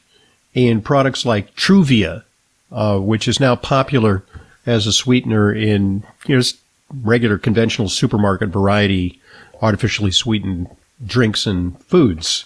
in 0.54 0.80
products 0.80 1.24
like 1.24 1.54
Truvia, 1.54 2.24
uh, 2.70 2.98
which 2.98 3.28
is 3.28 3.40
now 3.40 3.56
popular 3.56 4.24
as 4.66 4.86
a 4.86 4.92
sweetener 4.92 5.52
in 5.52 6.02
you 6.26 6.36
know 6.36 6.42
regular 7.02 7.38
conventional 7.38 7.88
supermarket 7.88 8.50
variety 8.50 9.20
artificially 9.60 10.10
sweetened 10.10 10.68
drinks 11.04 11.46
and 11.46 11.78
foods, 11.84 12.44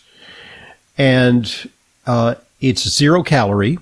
and 0.99 1.71
uh, 2.07 2.35
it's 2.61 2.89
zero 2.89 3.23
calorie. 3.23 3.79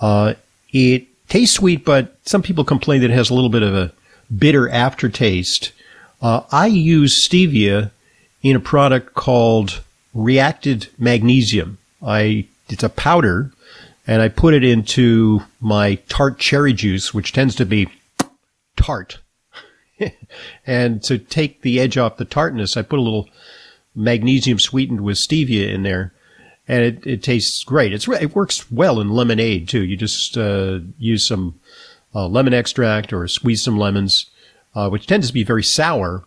Uh, 0.00 0.34
it 0.72 1.06
tastes 1.28 1.56
sweet, 1.56 1.84
but 1.84 2.16
some 2.24 2.42
people 2.42 2.64
complain 2.64 3.00
that 3.00 3.10
it 3.10 3.14
has 3.14 3.30
a 3.30 3.34
little 3.34 3.50
bit 3.50 3.62
of 3.62 3.74
a 3.74 3.92
bitter 4.36 4.68
aftertaste. 4.68 5.72
Uh, 6.20 6.42
I 6.50 6.66
use 6.66 7.16
stevia 7.16 7.90
in 8.42 8.56
a 8.56 8.60
product 8.60 9.14
called 9.14 9.82
reacted 10.12 10.88
magnesium. 10.98 11.78
I 12.02 12.46
it's 12.68 12.82
a 12.82 12.88
powder 12.88 13.52
and 14.06 14.22
I 14.22 14.28
put 14.28 14.54
it 14.54 14.64
into 14.64 15.40
my 15.60 15.96
tart 16.08 16.38
cherry 16.38 16.72
juice, 16.72 17.12
which 17.14 17.32
tends 17.32 17.54
to 17.56 17.66
be 17.66 17.88
tart. 18.76 19.18
and 20.66 21.02
to 21.04 21.18
take 21.18 21.62
the 21.62 21.80
edge 21.80 21.96
off 21.96 22.16
the 22.16 22.24
tartness, 22.24 22.76
I 22.76 22.82
put 22.82 22.98
a 22.98 23.02
little 23.02 23.28
magnesium 23.94 24.58
sweetened 24.58 25.00
with 25.00 25.16
stevia 25.16 25.72
in 25.72 25.82
there, 25.82 26.12
and 26.66 26.82
it, 26.82 27.06
it 27.06 27.22
tastes 27.22 27.62
great. 27.64 27.92
It's 27.92 28.08
it 28.08 28.34
works 28.34 28.70
well 28.70 29.00
in 29.00 29.10
lemonade 29.10 29.68
too. 29.68 29.82
You 29.82 29.96
just 29.96 30.36
uh, 30.36 30.80
use 30.98 31.26
some 31.26 31.60
uh, 32.14 32.26
lemon 32.26 32.54
extract 32.54 33.12
or 33.12 33.26
squeeze 33.28 33.62
some 33.62 33.78
lemons, 33.78 34.30
uh, 34.74 34.88
which 34.88 35.06
tends 35.06 35.28
to 35.28 35.34
be 35.34 35.44
very 35.44 35.62
sour, 35.62 36.24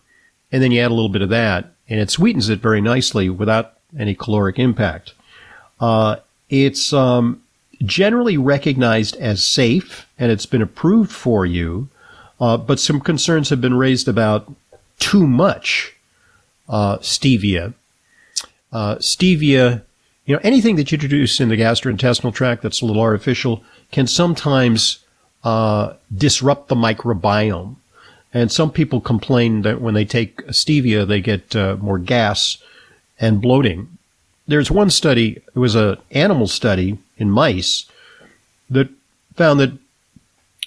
and 0.51 0.61
then 0.61 0.71
you 0.71 0.81
add 0.81 0.91
a 0.91 0.93
little 0.93 1.09
bit 1.09 1.21
of 1.21 1.29
that, 1.29 1.73
and 1.89 1.99
it 1.99 2.09
sweetens 2.09 2.49
it 2.49 2.59
very 2.59 2.81
nicely 2.81 3.29
without 3.29 3.73
any 3.97 4.13
caloric 4.13 4.59
impact. 4.59 5.13
Uh, 5.79 6.17
it's 6.49 6.93
um, 6.93 7.41
generally 7.83 8.37
recognized 8.37 9.15
as 9.17 9.43
safe 9.43 10.07
and 10.17 10.31
it's 10.31 10.45
been 10.45 10.61
approved 10.61 11.11
for 11.11 11.45
you, 11.45 11.89
uh, 12.39 12.57
but 12.57 12.79
some 12.79 12.99
concerns 12.99 13.49
have 13.49 13.61
been 13.61 13.75
raised 13.75 14.07
about 14.07 14.51
too 14.99 15.27
much 15.27 15.95
uh, 16.67 16.97
stevia. 16.97 17.73
Uh, 18.71 18.95
stevia, 18.95 19.83
you 20.27 20.35
know, 20.35 20.41
anything 20.43 20.75
that 20.75 20.91
you 20.91 20.97
introduce 20.97 21.39
in 21.39 21.49
the 21.49 21.57
gastrointestinal 21.57 22.33
tract 22.33 22.61
that's 22.61 22.81
a 22.81 22.85
little 22.85 23.01
artificial 23.01 23.63
can 23.91 24.05
sometimes 24.05 25.03
uh, 25.43 25.93
disrupt 26.15 26.67
the 26.67 26.75
microbiome. 26.75 27.75
And 28.33 28.51
some 28.51 28.71
people 28.71 29.01
complain 29.01 29.63
that 29.63 29.81
when 29.81 29.95
they 29.95 30.05
take 30.05 30.45
stevia, 30.47 31.07
they 31.07 31.21
get 31.21 31.55
uh, 31.55 31.77
more 31.79 31.97
gas 31.97 32.59
and 33.19 33.41
bloating 33.41 33.97
there's 34.47 34.71
one 34.71 34.89
study, 34.89 35.41
it 35.55 35.59
was 35.59 35.75
an 35.75 35.97
animal 36.11 36.47
study 36.47 36.97
in 37.17 37.29
mice 37.29 37.85
that 38.69 38.89
found 39.35 39.59
that 39.59 39.77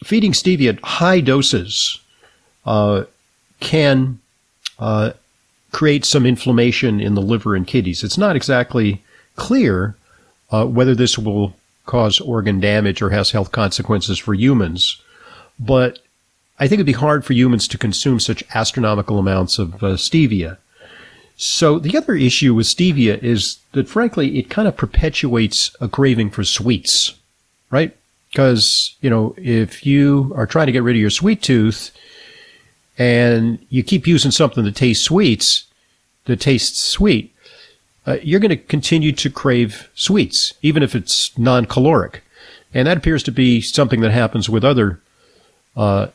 feeding 0.05 0.33
stevia 0.33 0.75
at 0.75 0.85
high 0.85 1.21
doses 1.21 1.99
uh, 2.67 3.05
can 3.59 4.19
uh, 4.79 5.13
create 5.73 6.05
some 6.05 6.27
inflammation 6.27 7.01
in 7.01 7.15
the 7.15 7.23
liver 7.23 7.57
and 7.57 7.67
kidneys. 7.67 8.05
It's 8.05 8.19
not 8.19 8.37
exactly 8.37 9.03
clear 9.41 9.97
uh, 10.51 10.67
whether 10.67 10.95
this 10.95 11.19
will 11.19 11.55
cause 11.87 12.21
organ 12.21 12.61
damage 12.61 13.01
or 13.03 13.11
has 13.11 13.31
health 13.31 13.51
consequences 13.51 14.19
for 14.19 14.35
humans, 14.35 15.01
but 15.59 15.99
I 16.59 16.69
think 16.69 16.75
it'd 16.75 16.87
be 16.87 16.93
hard 16.93 17.25
for 17.25 17.33
humans 17.33 17.67
to 17.69 17.79
consume 17.79 18.21
such 18.21 18.45
astronomical 18.55 19.19
amounts 19.19 19.59
of 19.59 19.83
uh, 19.83 19.97
stevia. 19.97 20.59
So 21.37 21.79
the 21.79 21.97
other 21.97 22.15
issue 22.15 22.53
with 22.55 22.67
stevia 22.67 23.21
is 23.23 23.57
that 23.73 23.89
frankly, 23.89 24.39
it 24.39 24.51
kind 24.51 24.69
of 24.69 24.77
perpetuates 24.77 25.75
a 25.81 25.89
craving 25.89 26.31
for 26.31 26.45
sweets, 26.45 27.15
right? 27.71 27.97
Because, 28.29 28.95
you 29.01 29.09
know, 29.09 29.35
if 29.39 29.87
you 29.87 30.33
are 30.37 30.47
trying 30.47 30.67
to 30.67 30.73
get 30.73 30.83
rid 30.83 30.97
of 30.97 31.01
your 31.01 31.11
sweet 31.11 31.43
tooth 31.43 31.91
and 32.99 33.59
you 33.71 33.83
keep 33.83 34.07
using 34.07 34.31
something 34.31 34.65
that 34.65 34.77
tastes 34.77 35.05
sweets, 35.05 35.65
that 36.27 36.41
tastes 36.41 36.79
sweet, 36.79 37.35
uh, 38.07 38.17
you're 38.23 38.41
going 38.41 38.51
to 38.51 38.57
continue 38.57 39.13
to 39.13 39.31
crave 39.31 39.89
sweets, 39.95 40.55
even 40.63 40.83
if 40.83 40.95
it's 40.95 41.37
non-caloric. 41.39 42.23
And 42.73 42.87
that 42.87 42.97
appears 42.97 43.23
to 43.25 43.33
be 43.33 43.61
something 43.61 44.01
that 44.01 44.13
happens 44.13 44.49
with 44.49 44.65
other 44.65 45.01
uh, 45.77 46.09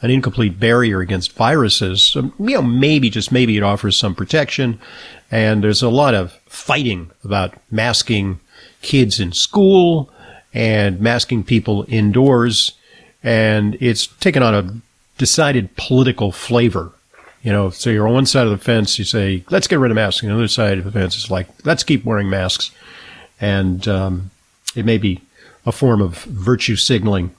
an 0.02 0.10
incomplete 0.10 0.58
barrier 0.58 1.00
against 1.00 1.32
viruses. 1.32 2.04
So, 2.04 2.32
you 2.38 2.54
know, 2.54 2.62
maybe, 2.62 3.08
just 3.08 3.32
maybe 3.32 3.56
it 3.56 3.62
offers 3.62 3.96
some 3.96 4.14
protection. 4.14 4.78
And 5.30 5.62
there's 5.62 5.82
a 5.82 5.88
lot 5.88 6.14
of 6.14 6.32
fighting 6.46 7.10
about 7.24 7.54
masking 7.70 8.40
kids 8.82 9.20
in 9.20 9.32
school 9.32 10.10
and 10.52 11.00
masking 11.00 11.44
people 11.44 11.86
indoors. 11.88 12.72
And 13.22 13.76
it's 13.80 14.08
taken 14.08 14.42
on 14.42 14.54
a 14.54 14.74
decided 15.18 15.76
political 15.76 16.32
flavor. 16.32 16.92
You 17.42 17.52
know, 17.52 17.70
so 17.70 17.90
you're 17.90 18.06
on 18.06 18.14
one 18.14 18.26
side 18.26 18.46
of 18.46 18.50
the 18.50 18.64
fence, 18.64 18.98
you 18.98 19.04
say, 19.04 19.44
let's 19.50 19.66
get 19.66 19.78
rid 19.78 19.90
of 19.90 19.96
masks. 19.96 20.22
And 20.22 20.30
the 20.30 20.34
other 20.34 20.48
side 20.48 20.78
of 20.78 20.84
the 20.84 20.92
fence 20.92 21.16
is 21.16 21.30
like, 21.30 21.48
let's 21.64 21.82
keep 21.82 22.04
wearing 22.04 22.30
masks. 22.30 22.70
And 23.40 23.86
um, 23.88 24.30
it 24.76 24.84
may 24.84 24.98
be 24.98 25.20
a 25.66 25.72
form 25.72 26.00
of 26.00 26.24
virtue 26.24 26.76
signaling 26.76 27.34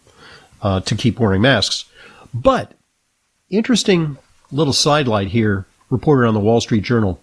uh, 0.61 0.79
to 0.81 0.95
keep 0.95 1.19
wearing 1.19 1.41
masks. 1.41 1.85
But 2.33 2.73
interesting 3.49 4.17
little 4.51 4.73
sidelight 4.73 5.29
here, 5.29 5.65
reported 5.89 6.27
on 6.27 6.33
the 6.33 6.39
Wall 6.39 6.61
Street 6.61 6.83
Journal. 6.83 7.21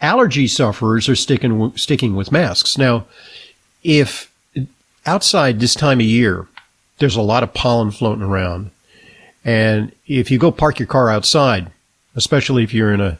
Allergy 0.00 0.46
sufferers 0.46 1.08
are 1.08 1.16
sticking 1.16 1.76
sticking 1.76 2.14
with 2.14 2.30
masks. 2.30 2.78
Now, 2.78 3.06
if 3.82 4.32
outside 5.06 5.58
this 5.58 5.74
time 5.74 5.98
of 5.98 6.06
year, 6.06 6.46
there's 6.98 7.16
a 7.16 7.22
lot 7.22 7.42
of 7.42 7.54
pollen 7.54 7.90
floating 7.90 8.22
around, 8.22 8.70
and 9.44 9.92
if 10.06 10.30
you 10.30 10.38
go 10.38 10.52
park 10.52 10.78
your 10.78 10.86
car 10.86 11.10
outside, 11.10 11.70
especially 12.14 12.62
if 12.62 12.72
you're 12.72 12.92
in 12.92 13.00
a 13.00 13.18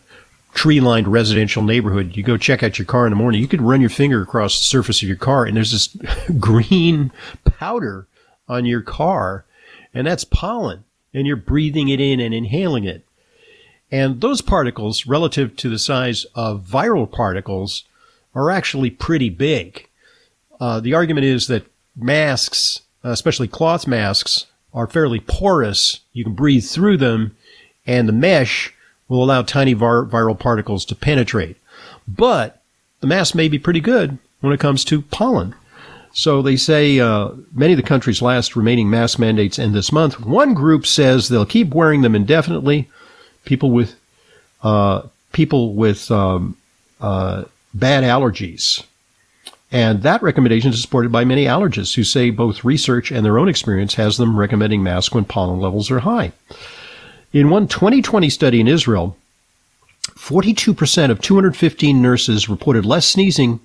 tree-lined 0.54 1.08
residential 1.08 1.62
neighborhood, 1.62 2.16
you 2.16 2.22
go 2.22 2.36
check 2.36 2.62
out 2.62 2.78
your 2.78 2.86
car 2.86 3.06
in 3.06 3.10
the 3.10 3.16
morning, 3.16 3.40
you 3.40 3.48
could 3.48 3.62
run 3.62 3.80
your 3.80 3.90
finger 3.90 4.22
across 4.22 4.58
the 4.58 4.64
surface 4.64 5.02
of 5.02 5.08
your 5.08 5.16
car, 5.16 5.44
and 5.44 5.56
there's 5.56 5.72
this 5.72 5.88
green 6.38 7.10
powder 7.44 8.06
on 8.48 8.64
your 8.64 8.82
car, 8.82 9.44
and 9.92 10.06
that's 10.06 10.24
pollen 10.24 10.84
and 11.18 11.26
you're 11.26 11.36
breathing 11.36 11.88
it 11.88 12.00
in 12.00 12.20
and 12.20 12.32
inhaling 12.32 12.84
it. 12.84 13.04
And 13.90 14.20
those 14.20 14.40
particles, 14.40 15.06
relative 15.06 15.56
to 15.56 15.68
the 15.68 15.78
size 15.78 16.26
of 16.34 16.64
viral 16.64 17.10
particles, 17.10 17.84
are 18.34 18.50
actually 18.50 18.90
pretty 18.90 19.30
big. 19.30 19.88
Uh, 20.60 20.80
the 20.80 20.94
argument 20.94 21.24
is 21.24 21.46
that 21.48 21.66
masks, 21.96 22.82
especially 23.02 23.48
cloth 23.48 23.86
masks, 23.86 24.46
are 24.74 24.86
fairly 24.86 25.20
porous. 25.20 26.00
You 26.12 26.24
can 26.24 26.34
breathe 26.34 26.64
through 26.64 26.98
them, 26.98 27.36
and 27.86 28.08
the 28.08 28.12
mesh 28.12 28.74
will 29.08 29.24
allow 29.24 29.42
tiny 29.42 29.72
vir- 29.72 30.06
viral 30.06 30.38
particles 30.38 30.84
to 30.86 30.94
penetrate. 30.94 31.56
But 32.06 32.62
the 33.00 33.06
mask 33.06 33.34
may 33.34 33.48
be 33.48 33.58
pretty 33.58 33.80
good 33.80 34.18
when 34.40 34.52
it 34.52 34.60
comes 34.60 34.84
to 34.86 35.02
pollen. 35.02 35.54
So 36.12 36.42
they 36.42 36.56
say 36.56 36.98
uh, 37.00 37.30
many 37.52 37.74
of 37.74 37.76
the 37.76 37.82
country's 37.82 38.22
last 38.22 38.56
remaining 38.56 38.90
mask 38.90 39.18
mandates 39.18 39.58
end 39.58 39.74
this 39.74 39.92
month. 39.92 40.20
One 40.20 40.54
group 40.54 40.86
says 40.86 41.28
they'll 41.28 41.46
keep 41.46 41.74
wearing 41.74 42.02
them 42.02 42.14
indefinitely. 42.14 42.88
People 43.44 43.70
with 43.70 43.94
uh, 44.62 45.02
people 45.32 45.74
with 45.74 46.10
um, 46.10 46.56
uh, 47.00 47.44
bad 47.72 48.04
allergies, 48.04 48.84
and 49.70 50.02
that 50.02 50.22
recommendation 50.22 50.72
is 50.72 50.82
supported 50.82 51.12
by 51.12 51.24
many 51.24 51.44
allergists 51.44 51.94
who 51.94 52.04
say 52.04 52.30
both 52.30 52.64
research 52.64 53.10
and 53.12 53.24
their 53.24 53.38
own 53.38 53.48
experience 53.48 53.94
has 53.94 54.16
them 54.16 54.38
recommending 54.38 54.82
masks 54.82 55.14
when 55.14 55.24
pollen 55.24 55.60
levels 55.60 55.90
are 55.90 56.00
high. 56.00 56.32
In 57.32 57.50
one 57.50 57.68
2020 57.68 58.30
study 58.30 58.60
in 58.60 58.68
Israel, 58.68 59.16
42% 60.16 61.10
of 61.10 61.20
215 61.20 62.02
nurses 62.02 62.48
reported 62.48 62.84
less 62.84 63.06
sneezing 63.06 63.60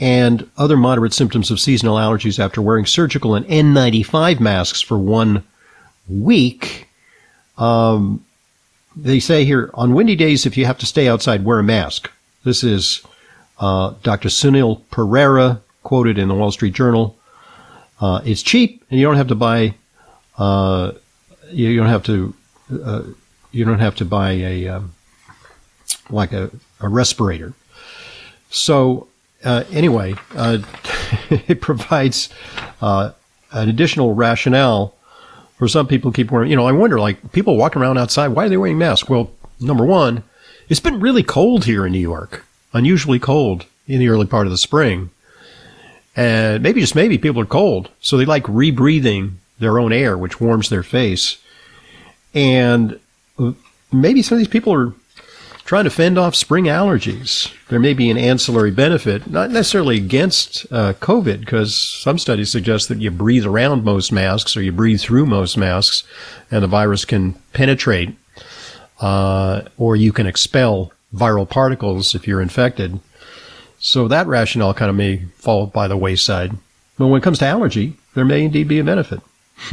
and 0.00 0.50
other 0.56 0.78
moderate 0.78 1.12
symptoms 1.12 1.50
of 1.50 1.60
seasonal 1.60 1.96
allergies 1.96 2.38
after 2.38 2.62
wearing 2.62 2.86
surgical 2.86 3.34
and 3.34 3.46
N95 3.46 4.40
masks 4.40 4.80
for 4.80 4.98
one 4.98 5.44
week. 6.08 6.88
Um, 7.58 8.24
they 8.96 9.20
say 9.20 9.44
here 9.44 9.70
on 9.74 9.94
windy 9.94 10.16
days, 10.16 10.46
if 10.46 10.56
you 10.56 10.64
have 10.64 10.78
to 10.78 10.86
stay 10.86 11.06
outside, 11.06 11.44
wear 11.44 11.58
a 11.58 11.62
mask. 11.62 12.10
This 12.44 12.64
is 12.64 13.02
uh, 13.58 13.94
Dr. 14.02 14.30
Sunil 14.30 14.82
Pereira, 14.90 15.60
quoted 15.82 16.18
in 16.18 16.28
the 16.28 16.34
Wall 16.34 16.50
Street 16.50 16.72
Journal. 16.72 17.16
Uh, 18.00 18.22
it's 18.24 18.42
cheap, 18.42 18.82
and 18.90 18.98
you 18.98 19.06
don't 19.06 19.16
have 19.16 19.28
to 19.28 19.34
buy. 19.34 19.74
Uh, 20.38 20.92
you 21.50 21.76
don't 21.76 21.88
have 21.88 22.04
to. 22.04 22.34
Uh, 22.82 23.02
you 23.52 23.64
don't 23.64 23.80
have 23.80 23.96
to 23.96 24.04
buy 24.06 24.32
a 24.32 24.68
um, 24.68 24.94
like 26.08 26.32
a, 26.32 26.50
a 26.80 26.88
respirator. 26.88 27.52
So 28.48 29.08
uh, 29.44 29.64
anyway, 29.70 30.14
uh, 30.34 30.58
it 31.30 31.60
provides 31.60 32.28
uh, 32.80 33.12
an 33.52 33.68
additional 33.68 34.14
rationale 34.14 34.94
for 35.58 35.68
some 35.68 35.86
people 35.86 36.12
keep 36.12 36.30
wearing. 36.30 36.50
You 36.50 36.56
know, 36.56 36.66
I 36.66 36.72
wonder, 36.72 37.00
like 37.00 37.32
people 37.32 37.56
walking 37.56 37.82
around 37.82 37.98
outside, 37.98 38.28
why 38.28 38.46
are 38.46 38.48
they 38.48 38.56
wearing 38.56 38.78
masks? 38.78 39.08
Well, 39.08 39.30
number 39.60 39.84
one, 39.84 40.24
it's 40.68 40.80
been 40.80 41.00
really 41.00 41.22
cold 41.22 41.64
here 41.64 41.86
in 41.86 41.92
New 41.92 41.98
York, 41.98 42.44
unusually 42.72 43.18
cold 43.18 43.66
in 43.86 43.98
the 43.98 44.08
early 44.08 44.26
part 44.26 44.46
of 44.46 44.52
the 44.52 44.58
spring, 44.58 45.10
and 46.16 46.62
maybe 46.62 46.80
just 46.80 46.94
maybe 46.94 47.18
people 47.18 47.40
are 47.40 47.46
cold, 47.46 47.90
so 48.00 48.16
they 48.16 48.24
like 48.24 48.44
rebreathing 48.44 49.34
their 49.58 49.78
own 49.78 49.92
air, 49.92 50.16
which 50.16 50.40
warms 50.40 50.68
their 50.68 50.82
face, 50.82 51.38
and 52.34 52.98
maybe 53.92 54.22
some 54.22 54.36
of 54.36 54.38
these 54.38 54.48
people 54.48 54.72
are 54.72 54.94
trying 55.70 55.84
to 55.84 55.88
fend 55.88 56.18
off 56.18 56.34
spring 56.34 56.64
allergies. 56.64 57.48
There 57.68 57.78
may 57.78 57.94
be 57.94 58.10
an 58.10 58.18
ancillary 58.18 58.72
benefit, 58.72 59.30
not 59.30 59.52
necessarily 59.52 59.98
against 59.98 60.66
uh, 60.72 60.94
COVID, 60.94 61.38
because 61.38 61.76
some 61.76 62.18
studies 62.18 62.50
suggest 62.50 62.88
that 62.88 62.98
you 62.98 63.12
breathe 63.12 63.46
around 63.46 63.84
most 63.84 64.10
masks 64.10 64.56
or 64.56 64.62
you 64.62 64.72
breathe 64.72 65.00
through 65.00 65.26
most 65.26 65.56
masks, 65.56 66.02
and 66.50 66.64
the 66.64 66.66
virus 66.66 67.04
can 67.04 67.34
penetrate, 67.52 68.16
uh, 68.98 69.62
or 69.78 69.94
you 69.94 70.12
can 70.12 70.26
expel 70.26 70.92
viral 71.14 71.48
particles 71.48 72.16
if 72.16 72.26
you're 72.26 72.42
infected. 72.42 72.98
So 73.78 74.08
that 74.08 74.26
rationale 74.26 74.74
kind 74.74 74.90
of 74.90 74.96
may 74.96 75.18
fall 75.36 75.68
by 75.68 75.86
the 75.86 75.96
wayside. 75.96 76.50
But 76.98 77.06
when 77.06 77.20
it 77.20 77.24
comes 77.24 77.38
to 77.38 77.46
allergy, 77.46 77.96
there 78.14 78.24
may 78.24 78.42
indeed 78.42 78.66
be 78.66 78.80
a 78.80 78.84
benefit. 78.84 79.20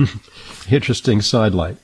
Interesting 0.70 1.24
sidelight. 1.24 1.78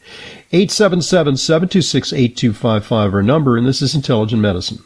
877-726-8255 0.54 3.14
our 3.14 3.24
number, 3.24 3.58
and 3.58 3.66
this 3.66 3.82
is 3.82 3.96
Intelligent 3.96 4.42
Medicine. 4.42 4.80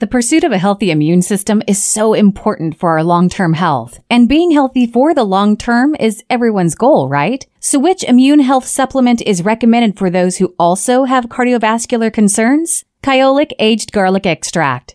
The 0.00 0.06
pursuit 0.06 0.44
of 0.44 0.52
a 0.52 0.58
healthy 0.58 0.92
immune 0.92 1.22
system 1.22 1.60
is 1.66 1.82
so 1.82 2.14
important 2.14 2.78
for 2.78 2.90
our 2.90 3.02
long-term 3.02 3.54
health. 3.54 3.98
And 4.08 4.28
being 4.28 4.52
healthy 4.52 4.86
for 4.86 5.12
the 5.14 5.24
long 5.24 5.56
term 5.56 5.96
is 5.98 6.22
everyone's 6.30 6.76
goal, 6.76 7.08
right? 7.08 7.44
So 7.58 7.80
which 7.80 8.04
immune 8.04 8.38
health 8.40 8.66
supplement 8.66 9.20
is 9.22 9.42
recommended 9.42 9.98
for 9.98 10.08
those 10.08 10.36
who 10.36 10.54
also 10.58 11.04
have 11.04 11.26
cardiovascular 11.26 12.12
concerns? 12.12 12.84
Kyolic 13.02 13.50
Aged 13.58 13.90
Garlic 13.90 14.24
Extract. 14.24 14.94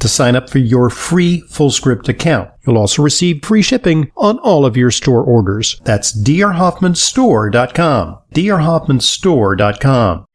to 0.00 0.08
sign 0.08 0.36
up 0.36 0.50
for 0.50 0.58
your 0.58 0.90
free 0.90 1.42
FullScript 1.48 2.08
account. 2.08 2.50
You'll 2.66 2.78
also 2.78 3.02
receive 3.02 3.44
free 3.44 3.62
shipping 3.62 4.10
on 4.16 4.40
all 4.40 4.66
of 4.66 4.76
your 4.76 4.90
store 4.90 5.22
orders. 5.22 5.80
That's 5.84 6.12
drhoffmanstore.com. 6.12 8.18
drhoffmanstore.com. 8.34 10.26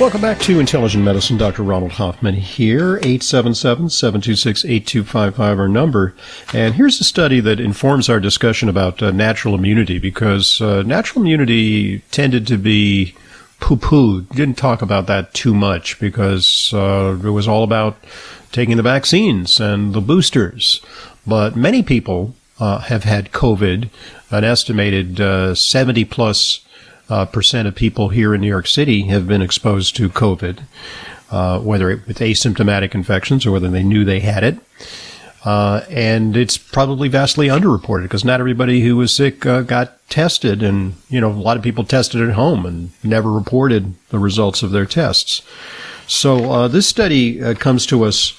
Welcome 0.00 0.20
back 0.20 0.38
to 0.42 0.60
Intelligent 0.60 1.02
Medicine. 1.02 1.36
Dr. 1.36 1.64
Ronald 1.64 1.90
Hoffman 1.90 2.36
here. 2.36 3.00
877-726-8255 3.00 5.58
our 5.58 5.66
number. 5.66 6.14
And 6.54 6.76
here's 6.76 7.00
a 7.00 7.04
study 7.04 7.40
that 7.40 7.58
informs 7.58 8.08
our 8.08 8.20
discussion 8.20 8.68
about 8.68 9.02
uh, 9.02 9.10
natural 9.10 9.56
immunity 9.56 9.98
because 9.98 10.60
uh, 10.60 10.84
natural 10.84 11.22
immunity 11.22 11.98
tended 12.12 12.46
to 12.46 12.58
be 12.58 13.16
poo-pooed. 13.60 14.28
Didn't 14.30 14.56
talk 14.56 14.82
about 14.82 15.06
that 15.06 15.34
too 15.34 15.54
much 15.54 15.98
because 16.00 16.72
uh, 16.72 17.18
it 17.22 17.30
was 17.30 17.48
all 17.48 17.64
about 17.64 17.96
taking 18.52 18.76
the 18.76 18.82
vaccines 18.82 19.60
and 19.60 19.92
the 19.92 20.00
boosters. 20.00 20.80
But 21.26 21.56
many 21.56 21.82
people 21.82 22.34
uh, 22.58 22.78
have 22.78 23.04
had 23.04 23.32
COVID. 23.32 23.90
An 24.30 24.44
estimated 24.44 25.20
uh, 25.20 25.54
70 25.54 26.04
plus 26.04 26.66
uh, 27.08 27.24
percent 27.24 27.66
of 27.66 27.74
people 27.74 28.10
here 28.10 28.34
in 28.34 28.40
New 28.40 28.48
York 28.48 28.66
City 28.66 29.02
have 29.04 29.26
been 29.26 29.42
exposed 29.42 29.96
to 29.96 30.08
COVID, 30.08 30.60
uh, 31.30 31.60
whether 31.60 31.90
it, 31.90 32.06
with 32.06 32.18
asymptomatic 32.18 32.94
infections 32.94 33.46
or 33.46 33.52
whether 33.52 33.68
they 33.68 33.82
knew 33.82 34.04
they 34.04 34.20
had 34.20 34.44
it. 34.44 34.58
Uh, 35.48 35.82
and 35.88 36.36
it's 36.36 36.58
probably 36.58 37.08
vastly 37.08 37.48
underreported 37.48 38.02
because 38.02 38.22
not 38.22 38.38
everybody 38.38 38.82
who 38.82 38.98
was 38.98 39.14
sick 39.14 39.46
uh, 39.46 39.62
got 39.62 39.96
tested, 40.10 40.62
and 40.62 40.92
you 41.08 41.18
know 41.18 41.30
a 41.30 41.32
lot 41.32 41.56
of 41.56 41.62
people 41.62 41.84
tested 41.84 42.20
at 42.20 42.34
home 42.34 42.66
and 42.66 42.90
never 43.02 43.32
reported 43.32 43.94
the 44.10 44.18
results 44.18 44.62
of 44.62 44.72
their 44.72 44.84
tests. 44.84 45.40
So 46.06 46.52
uh, 46.52 46.68
this 46.68 46.86
study 46.86 47.42
uh, 47.42 47.54
comes 47.54 47.86
to 47.86 48.04
us 48.04 48.38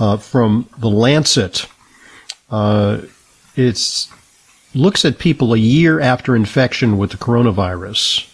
uh, 0.00 0.16
from 0.16 0.68
the 0.76 0.90
Lancet. 0.90 1.66
Uh, 2.50 3.02
it's 3.54 4.12
looks 4.74 5.04
at 5.04 5.20
people 5.20 5.54
a 5.54 5.58
year 5.58 6.00
after 6.00 6.34
infection 6.34 6.98
with 6.98 7.12
the 7.12 7.16
coronavirus. 7.16 8.26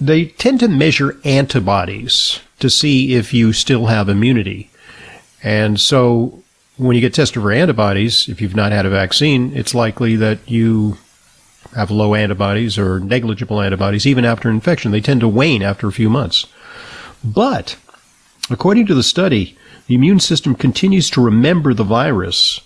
They 0.00 0.24
tend 0.24 0.60
to 0.60 0.68
measure 0.68 1.18
antibodies 1.24 2.40
to 2.60 2.70
see 2.70 3.14
if 3.14 3.34
you 3.34 3.52
still 3.52 3.86
have 3.86 4.08
immunity. 4.08 4.70
And 5.48 5.80
so 5.80 6.42
when 6.76 6.94
you 6.94 7.00
get 7.00 7.14
tested 7.14 7.40
for 7.42 7.50
antibodies, 7.50 8.28
if 8.28 8.42
you've 8.42 8.54
not 8.54 8.70
had 8.70 8.84
a 8.84 8.90
vaccine, 8.90 9.56
it's 9.56 9.74
likely 9.74 10.14
that 10.16 10.38
you 10.46 10.98
have 11.74 11.90
low 11.90 12.14
antibodies 12.14 12.76
or 12.76 13.00
negligible 13.00 13.62
antibodies 13.62 14.06
even 14.06 14.26
after 14.26 14.50
infection. 14.50 14.92
They 14.92 15.00
tend 15.00 15.20
to 15.20 15.28
wane 15.28 15.62
after 15.62 15.88
a 15.88 15.92
few 15.92 16.10
months. 16.10 16.44
But 17.24 17.78
according 18.50 18.84
to 18.88 18.94
the 18.94 19.02
study, 19.02 19.56
the 19.86 19.94
immune 19.94 20.20
system 20.20 20.54
continues 20.54 21.08
to 21.10 21.24
remember 21.24 21.72
the 21.72 21.82
virus 21.82 22.60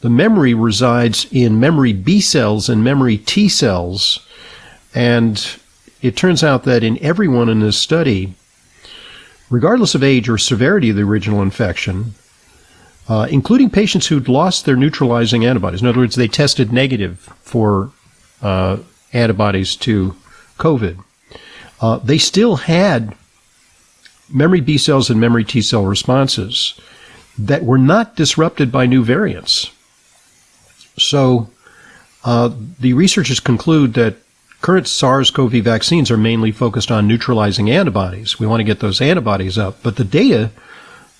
the 0.00 0.08
memory 0.08 0.54
resides 0.54 1.26
in 1.32 1.60
memory 1.60 1.92
B 1.92 2.20
cells 2.20 2.68
and 2.68 2.82
memory 2.82 3.18
T 3.18 3.48
cells. 3.48 4.24
And 4.94 5.60
it 6.00 6.16
turns 6.16 6.44
out 6.44 6.62
that 6.62 6.84
in 6.84 6.96
everyone 7.02 7.48
in 7.48 7.58
this 7.58 7.76
study, 7.76 8.34
regardless 9.50 9.94
of 9.94 10.02
age 10.02 10.28
or 10.28 10.38
severity 10.38 10.90
of 10.90 10.96
the 10.96 11.02
original 11.02 11.42
infection, 11.42 12.14
uh, 13.08 13.26
including 13.30 13.68
patients 13.68 14.06
who'd 14.06 14.28
lost 14.28 14.64
their 14.64 14.76
neutralizing 14.76 15.44
antibodies, 15.44 15.82
in 15.82 15.88
other 15.88 15.98
words, 15.98 16.14
they 16.14 16.28
tested 16.28 16.72
negative 16.72 17.18
for 17.42 17.90
uh, 18.40 18.78
antibodies 19.12 19.76
to 19.76 20.14
COVID, 20.58 21.02
uh, 21.80 21.98
they 21.98 22.18
still 22.18 22.56
had 22.56 23.14
memory 24.32 24.60
B 24.60 24.78
cells 24.78 25.10
and 25.10 25.20
memory 25.20 25.44
T 25.44 25.60
cell 25.60 25.84
responses 25.84 26.78
that 27.38 27.64
were 27.64 27.78
not 27.78 28.16
disrupted 28.16 28.70
by 28.70 28.86
new 28.86 29.02
variants. 29.02 29.70
So 30.98 31.50
uh, 32.24 32.50
the 32.78 32.92
researchers 32.92 33.40
conclude 33.40 33.94
that 33.94 34.16
current 34.60 34.86
SARS-CoV 34.86 35.52
vaccines 35.64 36.10
are 36.10 36.16
mainly 36.16 36.52
focused 36.52 36.90
on 36.90 37.06
neutralizing 37.06 37.70
antibodies. 37.70 38.38
We 38.38 38.46
want 38.46 38.60
to 38.60 38.64
get 38.64 38.80
those 38.80 39.00
antibodies 39.00 39.58
up, 39.58 39.82
but 39.82 39.96
the 39.96 40.04
data 40.04 40.50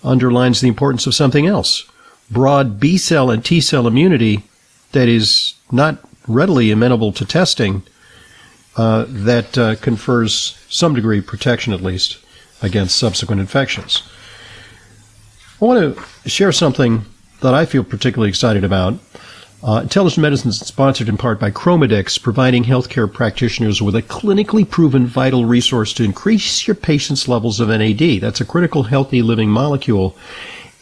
underlines 0.03 0.61
the 0.61 0.69
importance 0.69 1.07
of 1.07 1.15
something 1.15 1.47
else: 1.47 1.91
broad 2.31 2.81
B 2.81 2.97
cell 2.97 3.31
and 3.31 3.45
T 3.45 3.61
cell 3.61 3.87
immunity 3.87 4.43
that 4.93 5.09
is 5.09 5.55
not 5.71 5.99
readily 6.27 6.71
amenable 6.71 7.13
to 7.13 7.25
testing. 7.25 7.83
Uh, 8.77 9.05
that 9.09 9.59
uh, 9.59 9.75
confers 9.75 10.57
some 10.69 10.95
degree 10.95 11.19
of 11.19 11.27
protection, 11.27 11.73
at 11.73 11.83
least, 11.83 12.19
against 12.63 12.97
subsequent 12.97 13.41
infections. 13.41 14.09
I 15.61 15.65
want 15.65 15.97
to 15.97 16.31
share 16.31 16.53
something 16.53 17.05
that 17.41 17.53
I 17.53 17.67
feel 17.67 17.83
particularly 17.83 18.29
excited 18.29 18.63
about. 18.63 18.95
Uh, 19.63 19.81
Intelligent 19.83 20.23
Medicine 20.23 20.49
is 20.49 20.59
sponsored 20.59 21.09
in 21.09 21.19
part 21.19 21.39
by 21.39 21.51
Chromadex, 21.51 22.21
providing 22.21 22.65
healthcare 22.65 23.13
practitioners 23.13 23.83
with 23.83 23.95
a 23.95 24.01
clinically 24.01 24.69
proven 24.69 25.07
vital 25.07 25.45
resource 25.45 25.93
to 25.93 26.03
increase 26.03 26.67
your 26.67 26.75
patient's 26.75 27.29
levels 27.29 27.61
of 27.61 27.69
NAD. 27.69 28.23
That's 28.23 28.41
a 28.41 28.47
critical 28.47 28.85
healthy 28.85 29.21
living 29.21 29.51
molecule. 29.51 30.17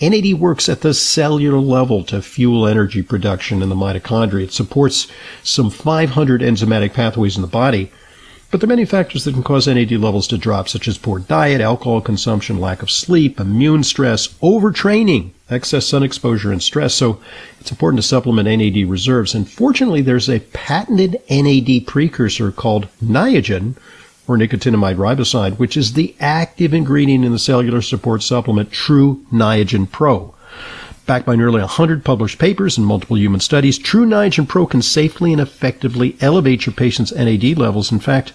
NAD 0.01 0.35
works 0.35 0.69
at 0.69 0.83
the 0.83 0.95
cellular 0.95 1.59
level 1.59 2.05
to 2.05 2.23
fuel 2.23 2.69
energy 2.69 3.03
production 3.03 3.63
in 3.63 3.69
the 3.69 3.75
mitochondria. 3.75 4.45
It 4.45 4.53
supports 4.53 5.09
some 5.43 5.71
500 5.71 6.41
enzymatic 6.41 6.95
pathways 6.95 7.35
in 7.35 7.43
the 7.43 7.49
body. 7.49 7.91
But 8.51 8.61
there 8.61 8.67
are 8.67 8.69
many 8.69 8.87
factors 8.87 9.25
that 9.25 9.35
can 9.35 9.43
cause 9.43 9.69
NAD 9.69 9.93
levels 9.93 10.27
to 10.29 10.39
drop, 10.39 10.71
such 10.71 10.89
as 10.89 10.97
poor 10.97 11.19
diet, 11.19 11.61
alcohol 11.61 12.01
consumption, 12.01 12.59
lack 12.59 12.83
of 12.83 12.91
sleep, 12.91 13.39
immune 13.39 13.85
stress, 13.85 14.29
overtraining, 14.43 15.33
excess 15.51 15.87
sun 15.87 16.03
exposure 16.03 16.51
and 16.51 16.63
stress. 16.63 16.95
So 16.95 17.21
it's 17.61 17.71
important 17.71 18.01
to 18.01 18.09
supplement 18.09 18.49
NAD 18.49 18.89
reserves. 18.89 19.35
And 19.35 19.51
fortunately, 19.51 20.01
there's 20.01 20.31
a 20.31 20.41
patented 20.41 21.21
NAD 21.29 21.87
precursor 21.87 22.51
called 22.51 22.89
Niagen 23.03 23.77
or 24.27 24.39
nicotinamide 24.39 24.97
riboside, 24.97 25.59
which 25.59 25.77
is 25.77 25.93
the 25.93 26.15
active 26.19 26.73
ingredient 26.73 27.27
in 27.27 27.33
the 27.33 27.39
cellular 27.39 27.83
support 27.83 28.23
supplement 28.23 28.73
True 28.73 29.27
Niagen 29.31 29.91
Pro. 29.91 30.35
Backed 31.09 31.25
by 31.25 31.37
nearly 31.37 31.61
100 31.61 32.05
published 32.05 32.39
papers 32.39 32.77
and 32.77 32.87
multiple 32.87 33.17
human 33.17 33.41
studies, 33.41 33.79
True 33.79 34.05
Niagen 34.05 34.47
Pro 34.47 34.67
can 34.67 34.83
safely 34.83 35.33
and 35.33 35.41
effectively 35.41 36.19
elevate 36.21 36.67
your 36.67 36.75
patient's 36.75 37.15
NAD 37.15 37.57
levels. 37.57 37.91
In 37.91 37.99
fact, 37.99 38.35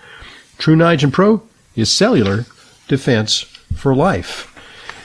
True 0.58 0.76
Niagen 0.78 1.12
Pro 1.12 1.44
is 1.76 1.92
cellular 1.92 2.46
defense 2.88 3.42
for 3.76 3.94
life. 3.94 4.56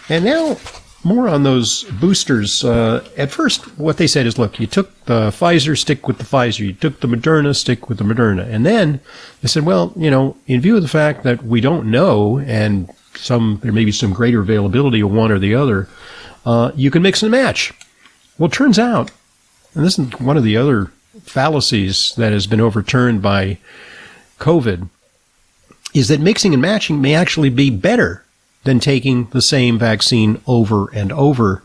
And 0.09 0.25
now 0.25 0.59
more 1.03 1.29
on 1.29 1.43
those 1.43 1.83
boosters. 1.85 2.65
Uh, 2.65 3.05
at 3.17 3.33
first, 3.33 3.65
what 3.79 3.97
they 3.97 4.07
said 4.07 4.27
is, 4.27 4.39
look, 4.39 4.61
you 4.61 4.69
took 4.69 5.05
the 5.07 5.31
Pfizer, 5.31 5.77
stick 5.77 6.07
with 6.07 6.19
the 6.19 6.25
Pfizer. 6.25 6.61
You 6.61 6.73
took 6.73 7.01
the 7.01 7.09
Moderna, 7.09 7.55
stick 7.57 7.89
with 7.89 7.99
the 7.99 8.05
Moderna. 8.05 8.47
And 8.47 8.65
then 8.65 9.01
they 9.43 9.49
said, 9.49 9.67
well, 9.67 9.93
you 9.97 10.11
know, 10.11 10.37
in 10.47 10.61
view 10.61 10.77
of 10.77 10.83
the 10.83 10.89
fact 10.89 11.25
that 11.25 11.43
we 11.43 11.61
don't 11.61 11.91
know, 11.91 12.39
and 12.39 12.89
some 13.17 13.59
there 13.65 13.73
may 13.73 13.85
be 13.85 13.93
some 13.93 14.13
greater 14.13 14.41
availability 14.41 15.01
of 15.01 15.11
one 15.11 15.33
or 15.33 15.41
the 15.41 15.57
other, 15.57 15.89
uh, 16.45 16.73
you 16.75 16.91
can 16.91 17.03
mix 17.03 17.23
and 17.23 17.31
match. 17.31 17.73
Well, 18.39 18.51
turns 18.51 18.79
out, 18.79 19.11
and 19.75 19.85
this 19.85 19.99
is 19.99 20.19
one 20.21 20.37
of 20.37 20.45
the 20.45 20.57
other 20.57 20.91
fallacies 21.23 22.15
that 22.17 22.33
has 22.33 22.47
been 22.47 22.61
overturned 22.61 23.23
by 23.23 23.59
COVID, 24.39 24.89
is 25.95 26.09
that 26.09 26.21
mixing 26.21 26.53
and 26.53 26.63
matching 26.63 27.01
may 27.01 27.15
actually 27.15 27.51
be 27.51 27.71
better 27.71 28.25
than 28.65 28.81
taking 28.81 29.27
the 29.27 29.43
same 29.43 29.79
vaccine 29.79 30.41
over 30.47 30.89
and 30.93 31.13
over. 31.13 31.63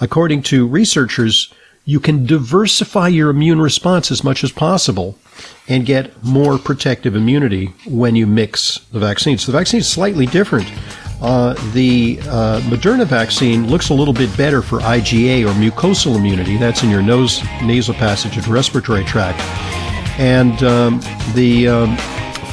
According 0.00 0.42
to 0.44 0.66
researchers, 0.66 1.52
you 1.84 2.00
can 2.00 2.26
diversify 2.26 3.08
your 3.08 3.30
immune 3.30 3.60
response 3.60 4.10
as 4.10 4.22
much 4.22 4.44
as 4.44 4.52
possible 4.52 5.18
and 5.68 5.86
get 5.86 6.22
more 6.24 6.58
protective 6.58 7.16
immunity 7.16 7.66
when 7.86 8.14
you 8.16 8.26
mix 8.26 8.78
the 8.92 8.98
vaccines. 8.98 9.46
The 9.46 9.52
vaccine 9.52 9.80
is 9.80 9.88
slightly 9.88 10.26
different. 10.26 10.70
Uh, 11.20 11.54
the 11.72 12.18
uh, 12.22 12.60
Moderna 12.62 13.04
vaccine 13.04 13.68
looks 13.68 13.90
a 13.90 13.94
little 13.94 14.14
bit 14.14 14.34
better 14.36 14.62
for 14.62 14.78
IgA 14.80 15.44
or 15.44 15.52
mucosal 15.54 16.16
immunity. 16.16 16.56
That's 16.56 16.82
in 16.82 16.90
your 16.90 17.02
nose, 17.02 17.42
nasal 17.62 17.94
passage, 17.94 18.36
and 18.36 18.46
respiratory 18.46 19.04
tract. 19.04 19.40
And 20.18 20.62
um, 20.62 21.00
the 21.34 21.68
um, 21.68 21.96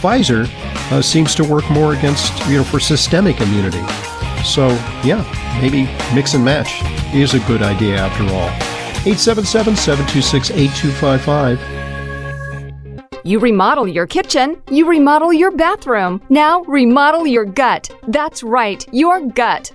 Pfizer 0.01 0.49
uh, 0.91 1.01
seems 1.01 1.36
to 1.36 1.43
work 1.43 1.70
more 1.70 1.93
against, 1.93 2.34
you 2.47 2.57
know, 2.57 2.63
for 2.63 2.80
systemic 2.80 3.39
immunity. 3.39 3.86
So, 4.43 4.70
yeah, 5.03 5.24
maybe 5.61 5.84
mix 6.13 6.34
and 6.34 6.43
match 6.43 6.82
is 7.13 7.34
a 7.34 7.39
good 7.41 7.61
idea 7.61 7.97
after 7.97 8.24
all. 8.34 8.49
877 9.05 9.76
726 9.76 10.49
8255. 10.51 11.74
You 13.28 13.39
remodel 13.39 13.88
your 13.88 14.05
kitchen, 14.05 14.61
you 14.69 14.88
remodel 14.88 15.34
your 15.34 15.49
bathroom. 15.49 16.21
Now 16.30 16.61
remodel 16.65 17.26
your 17.26 17.43
gut. 17.43 17.89
That's 18.07 18.43
right, 18.43 18.86
your 18.93 19.19
gut. 19.19 19.71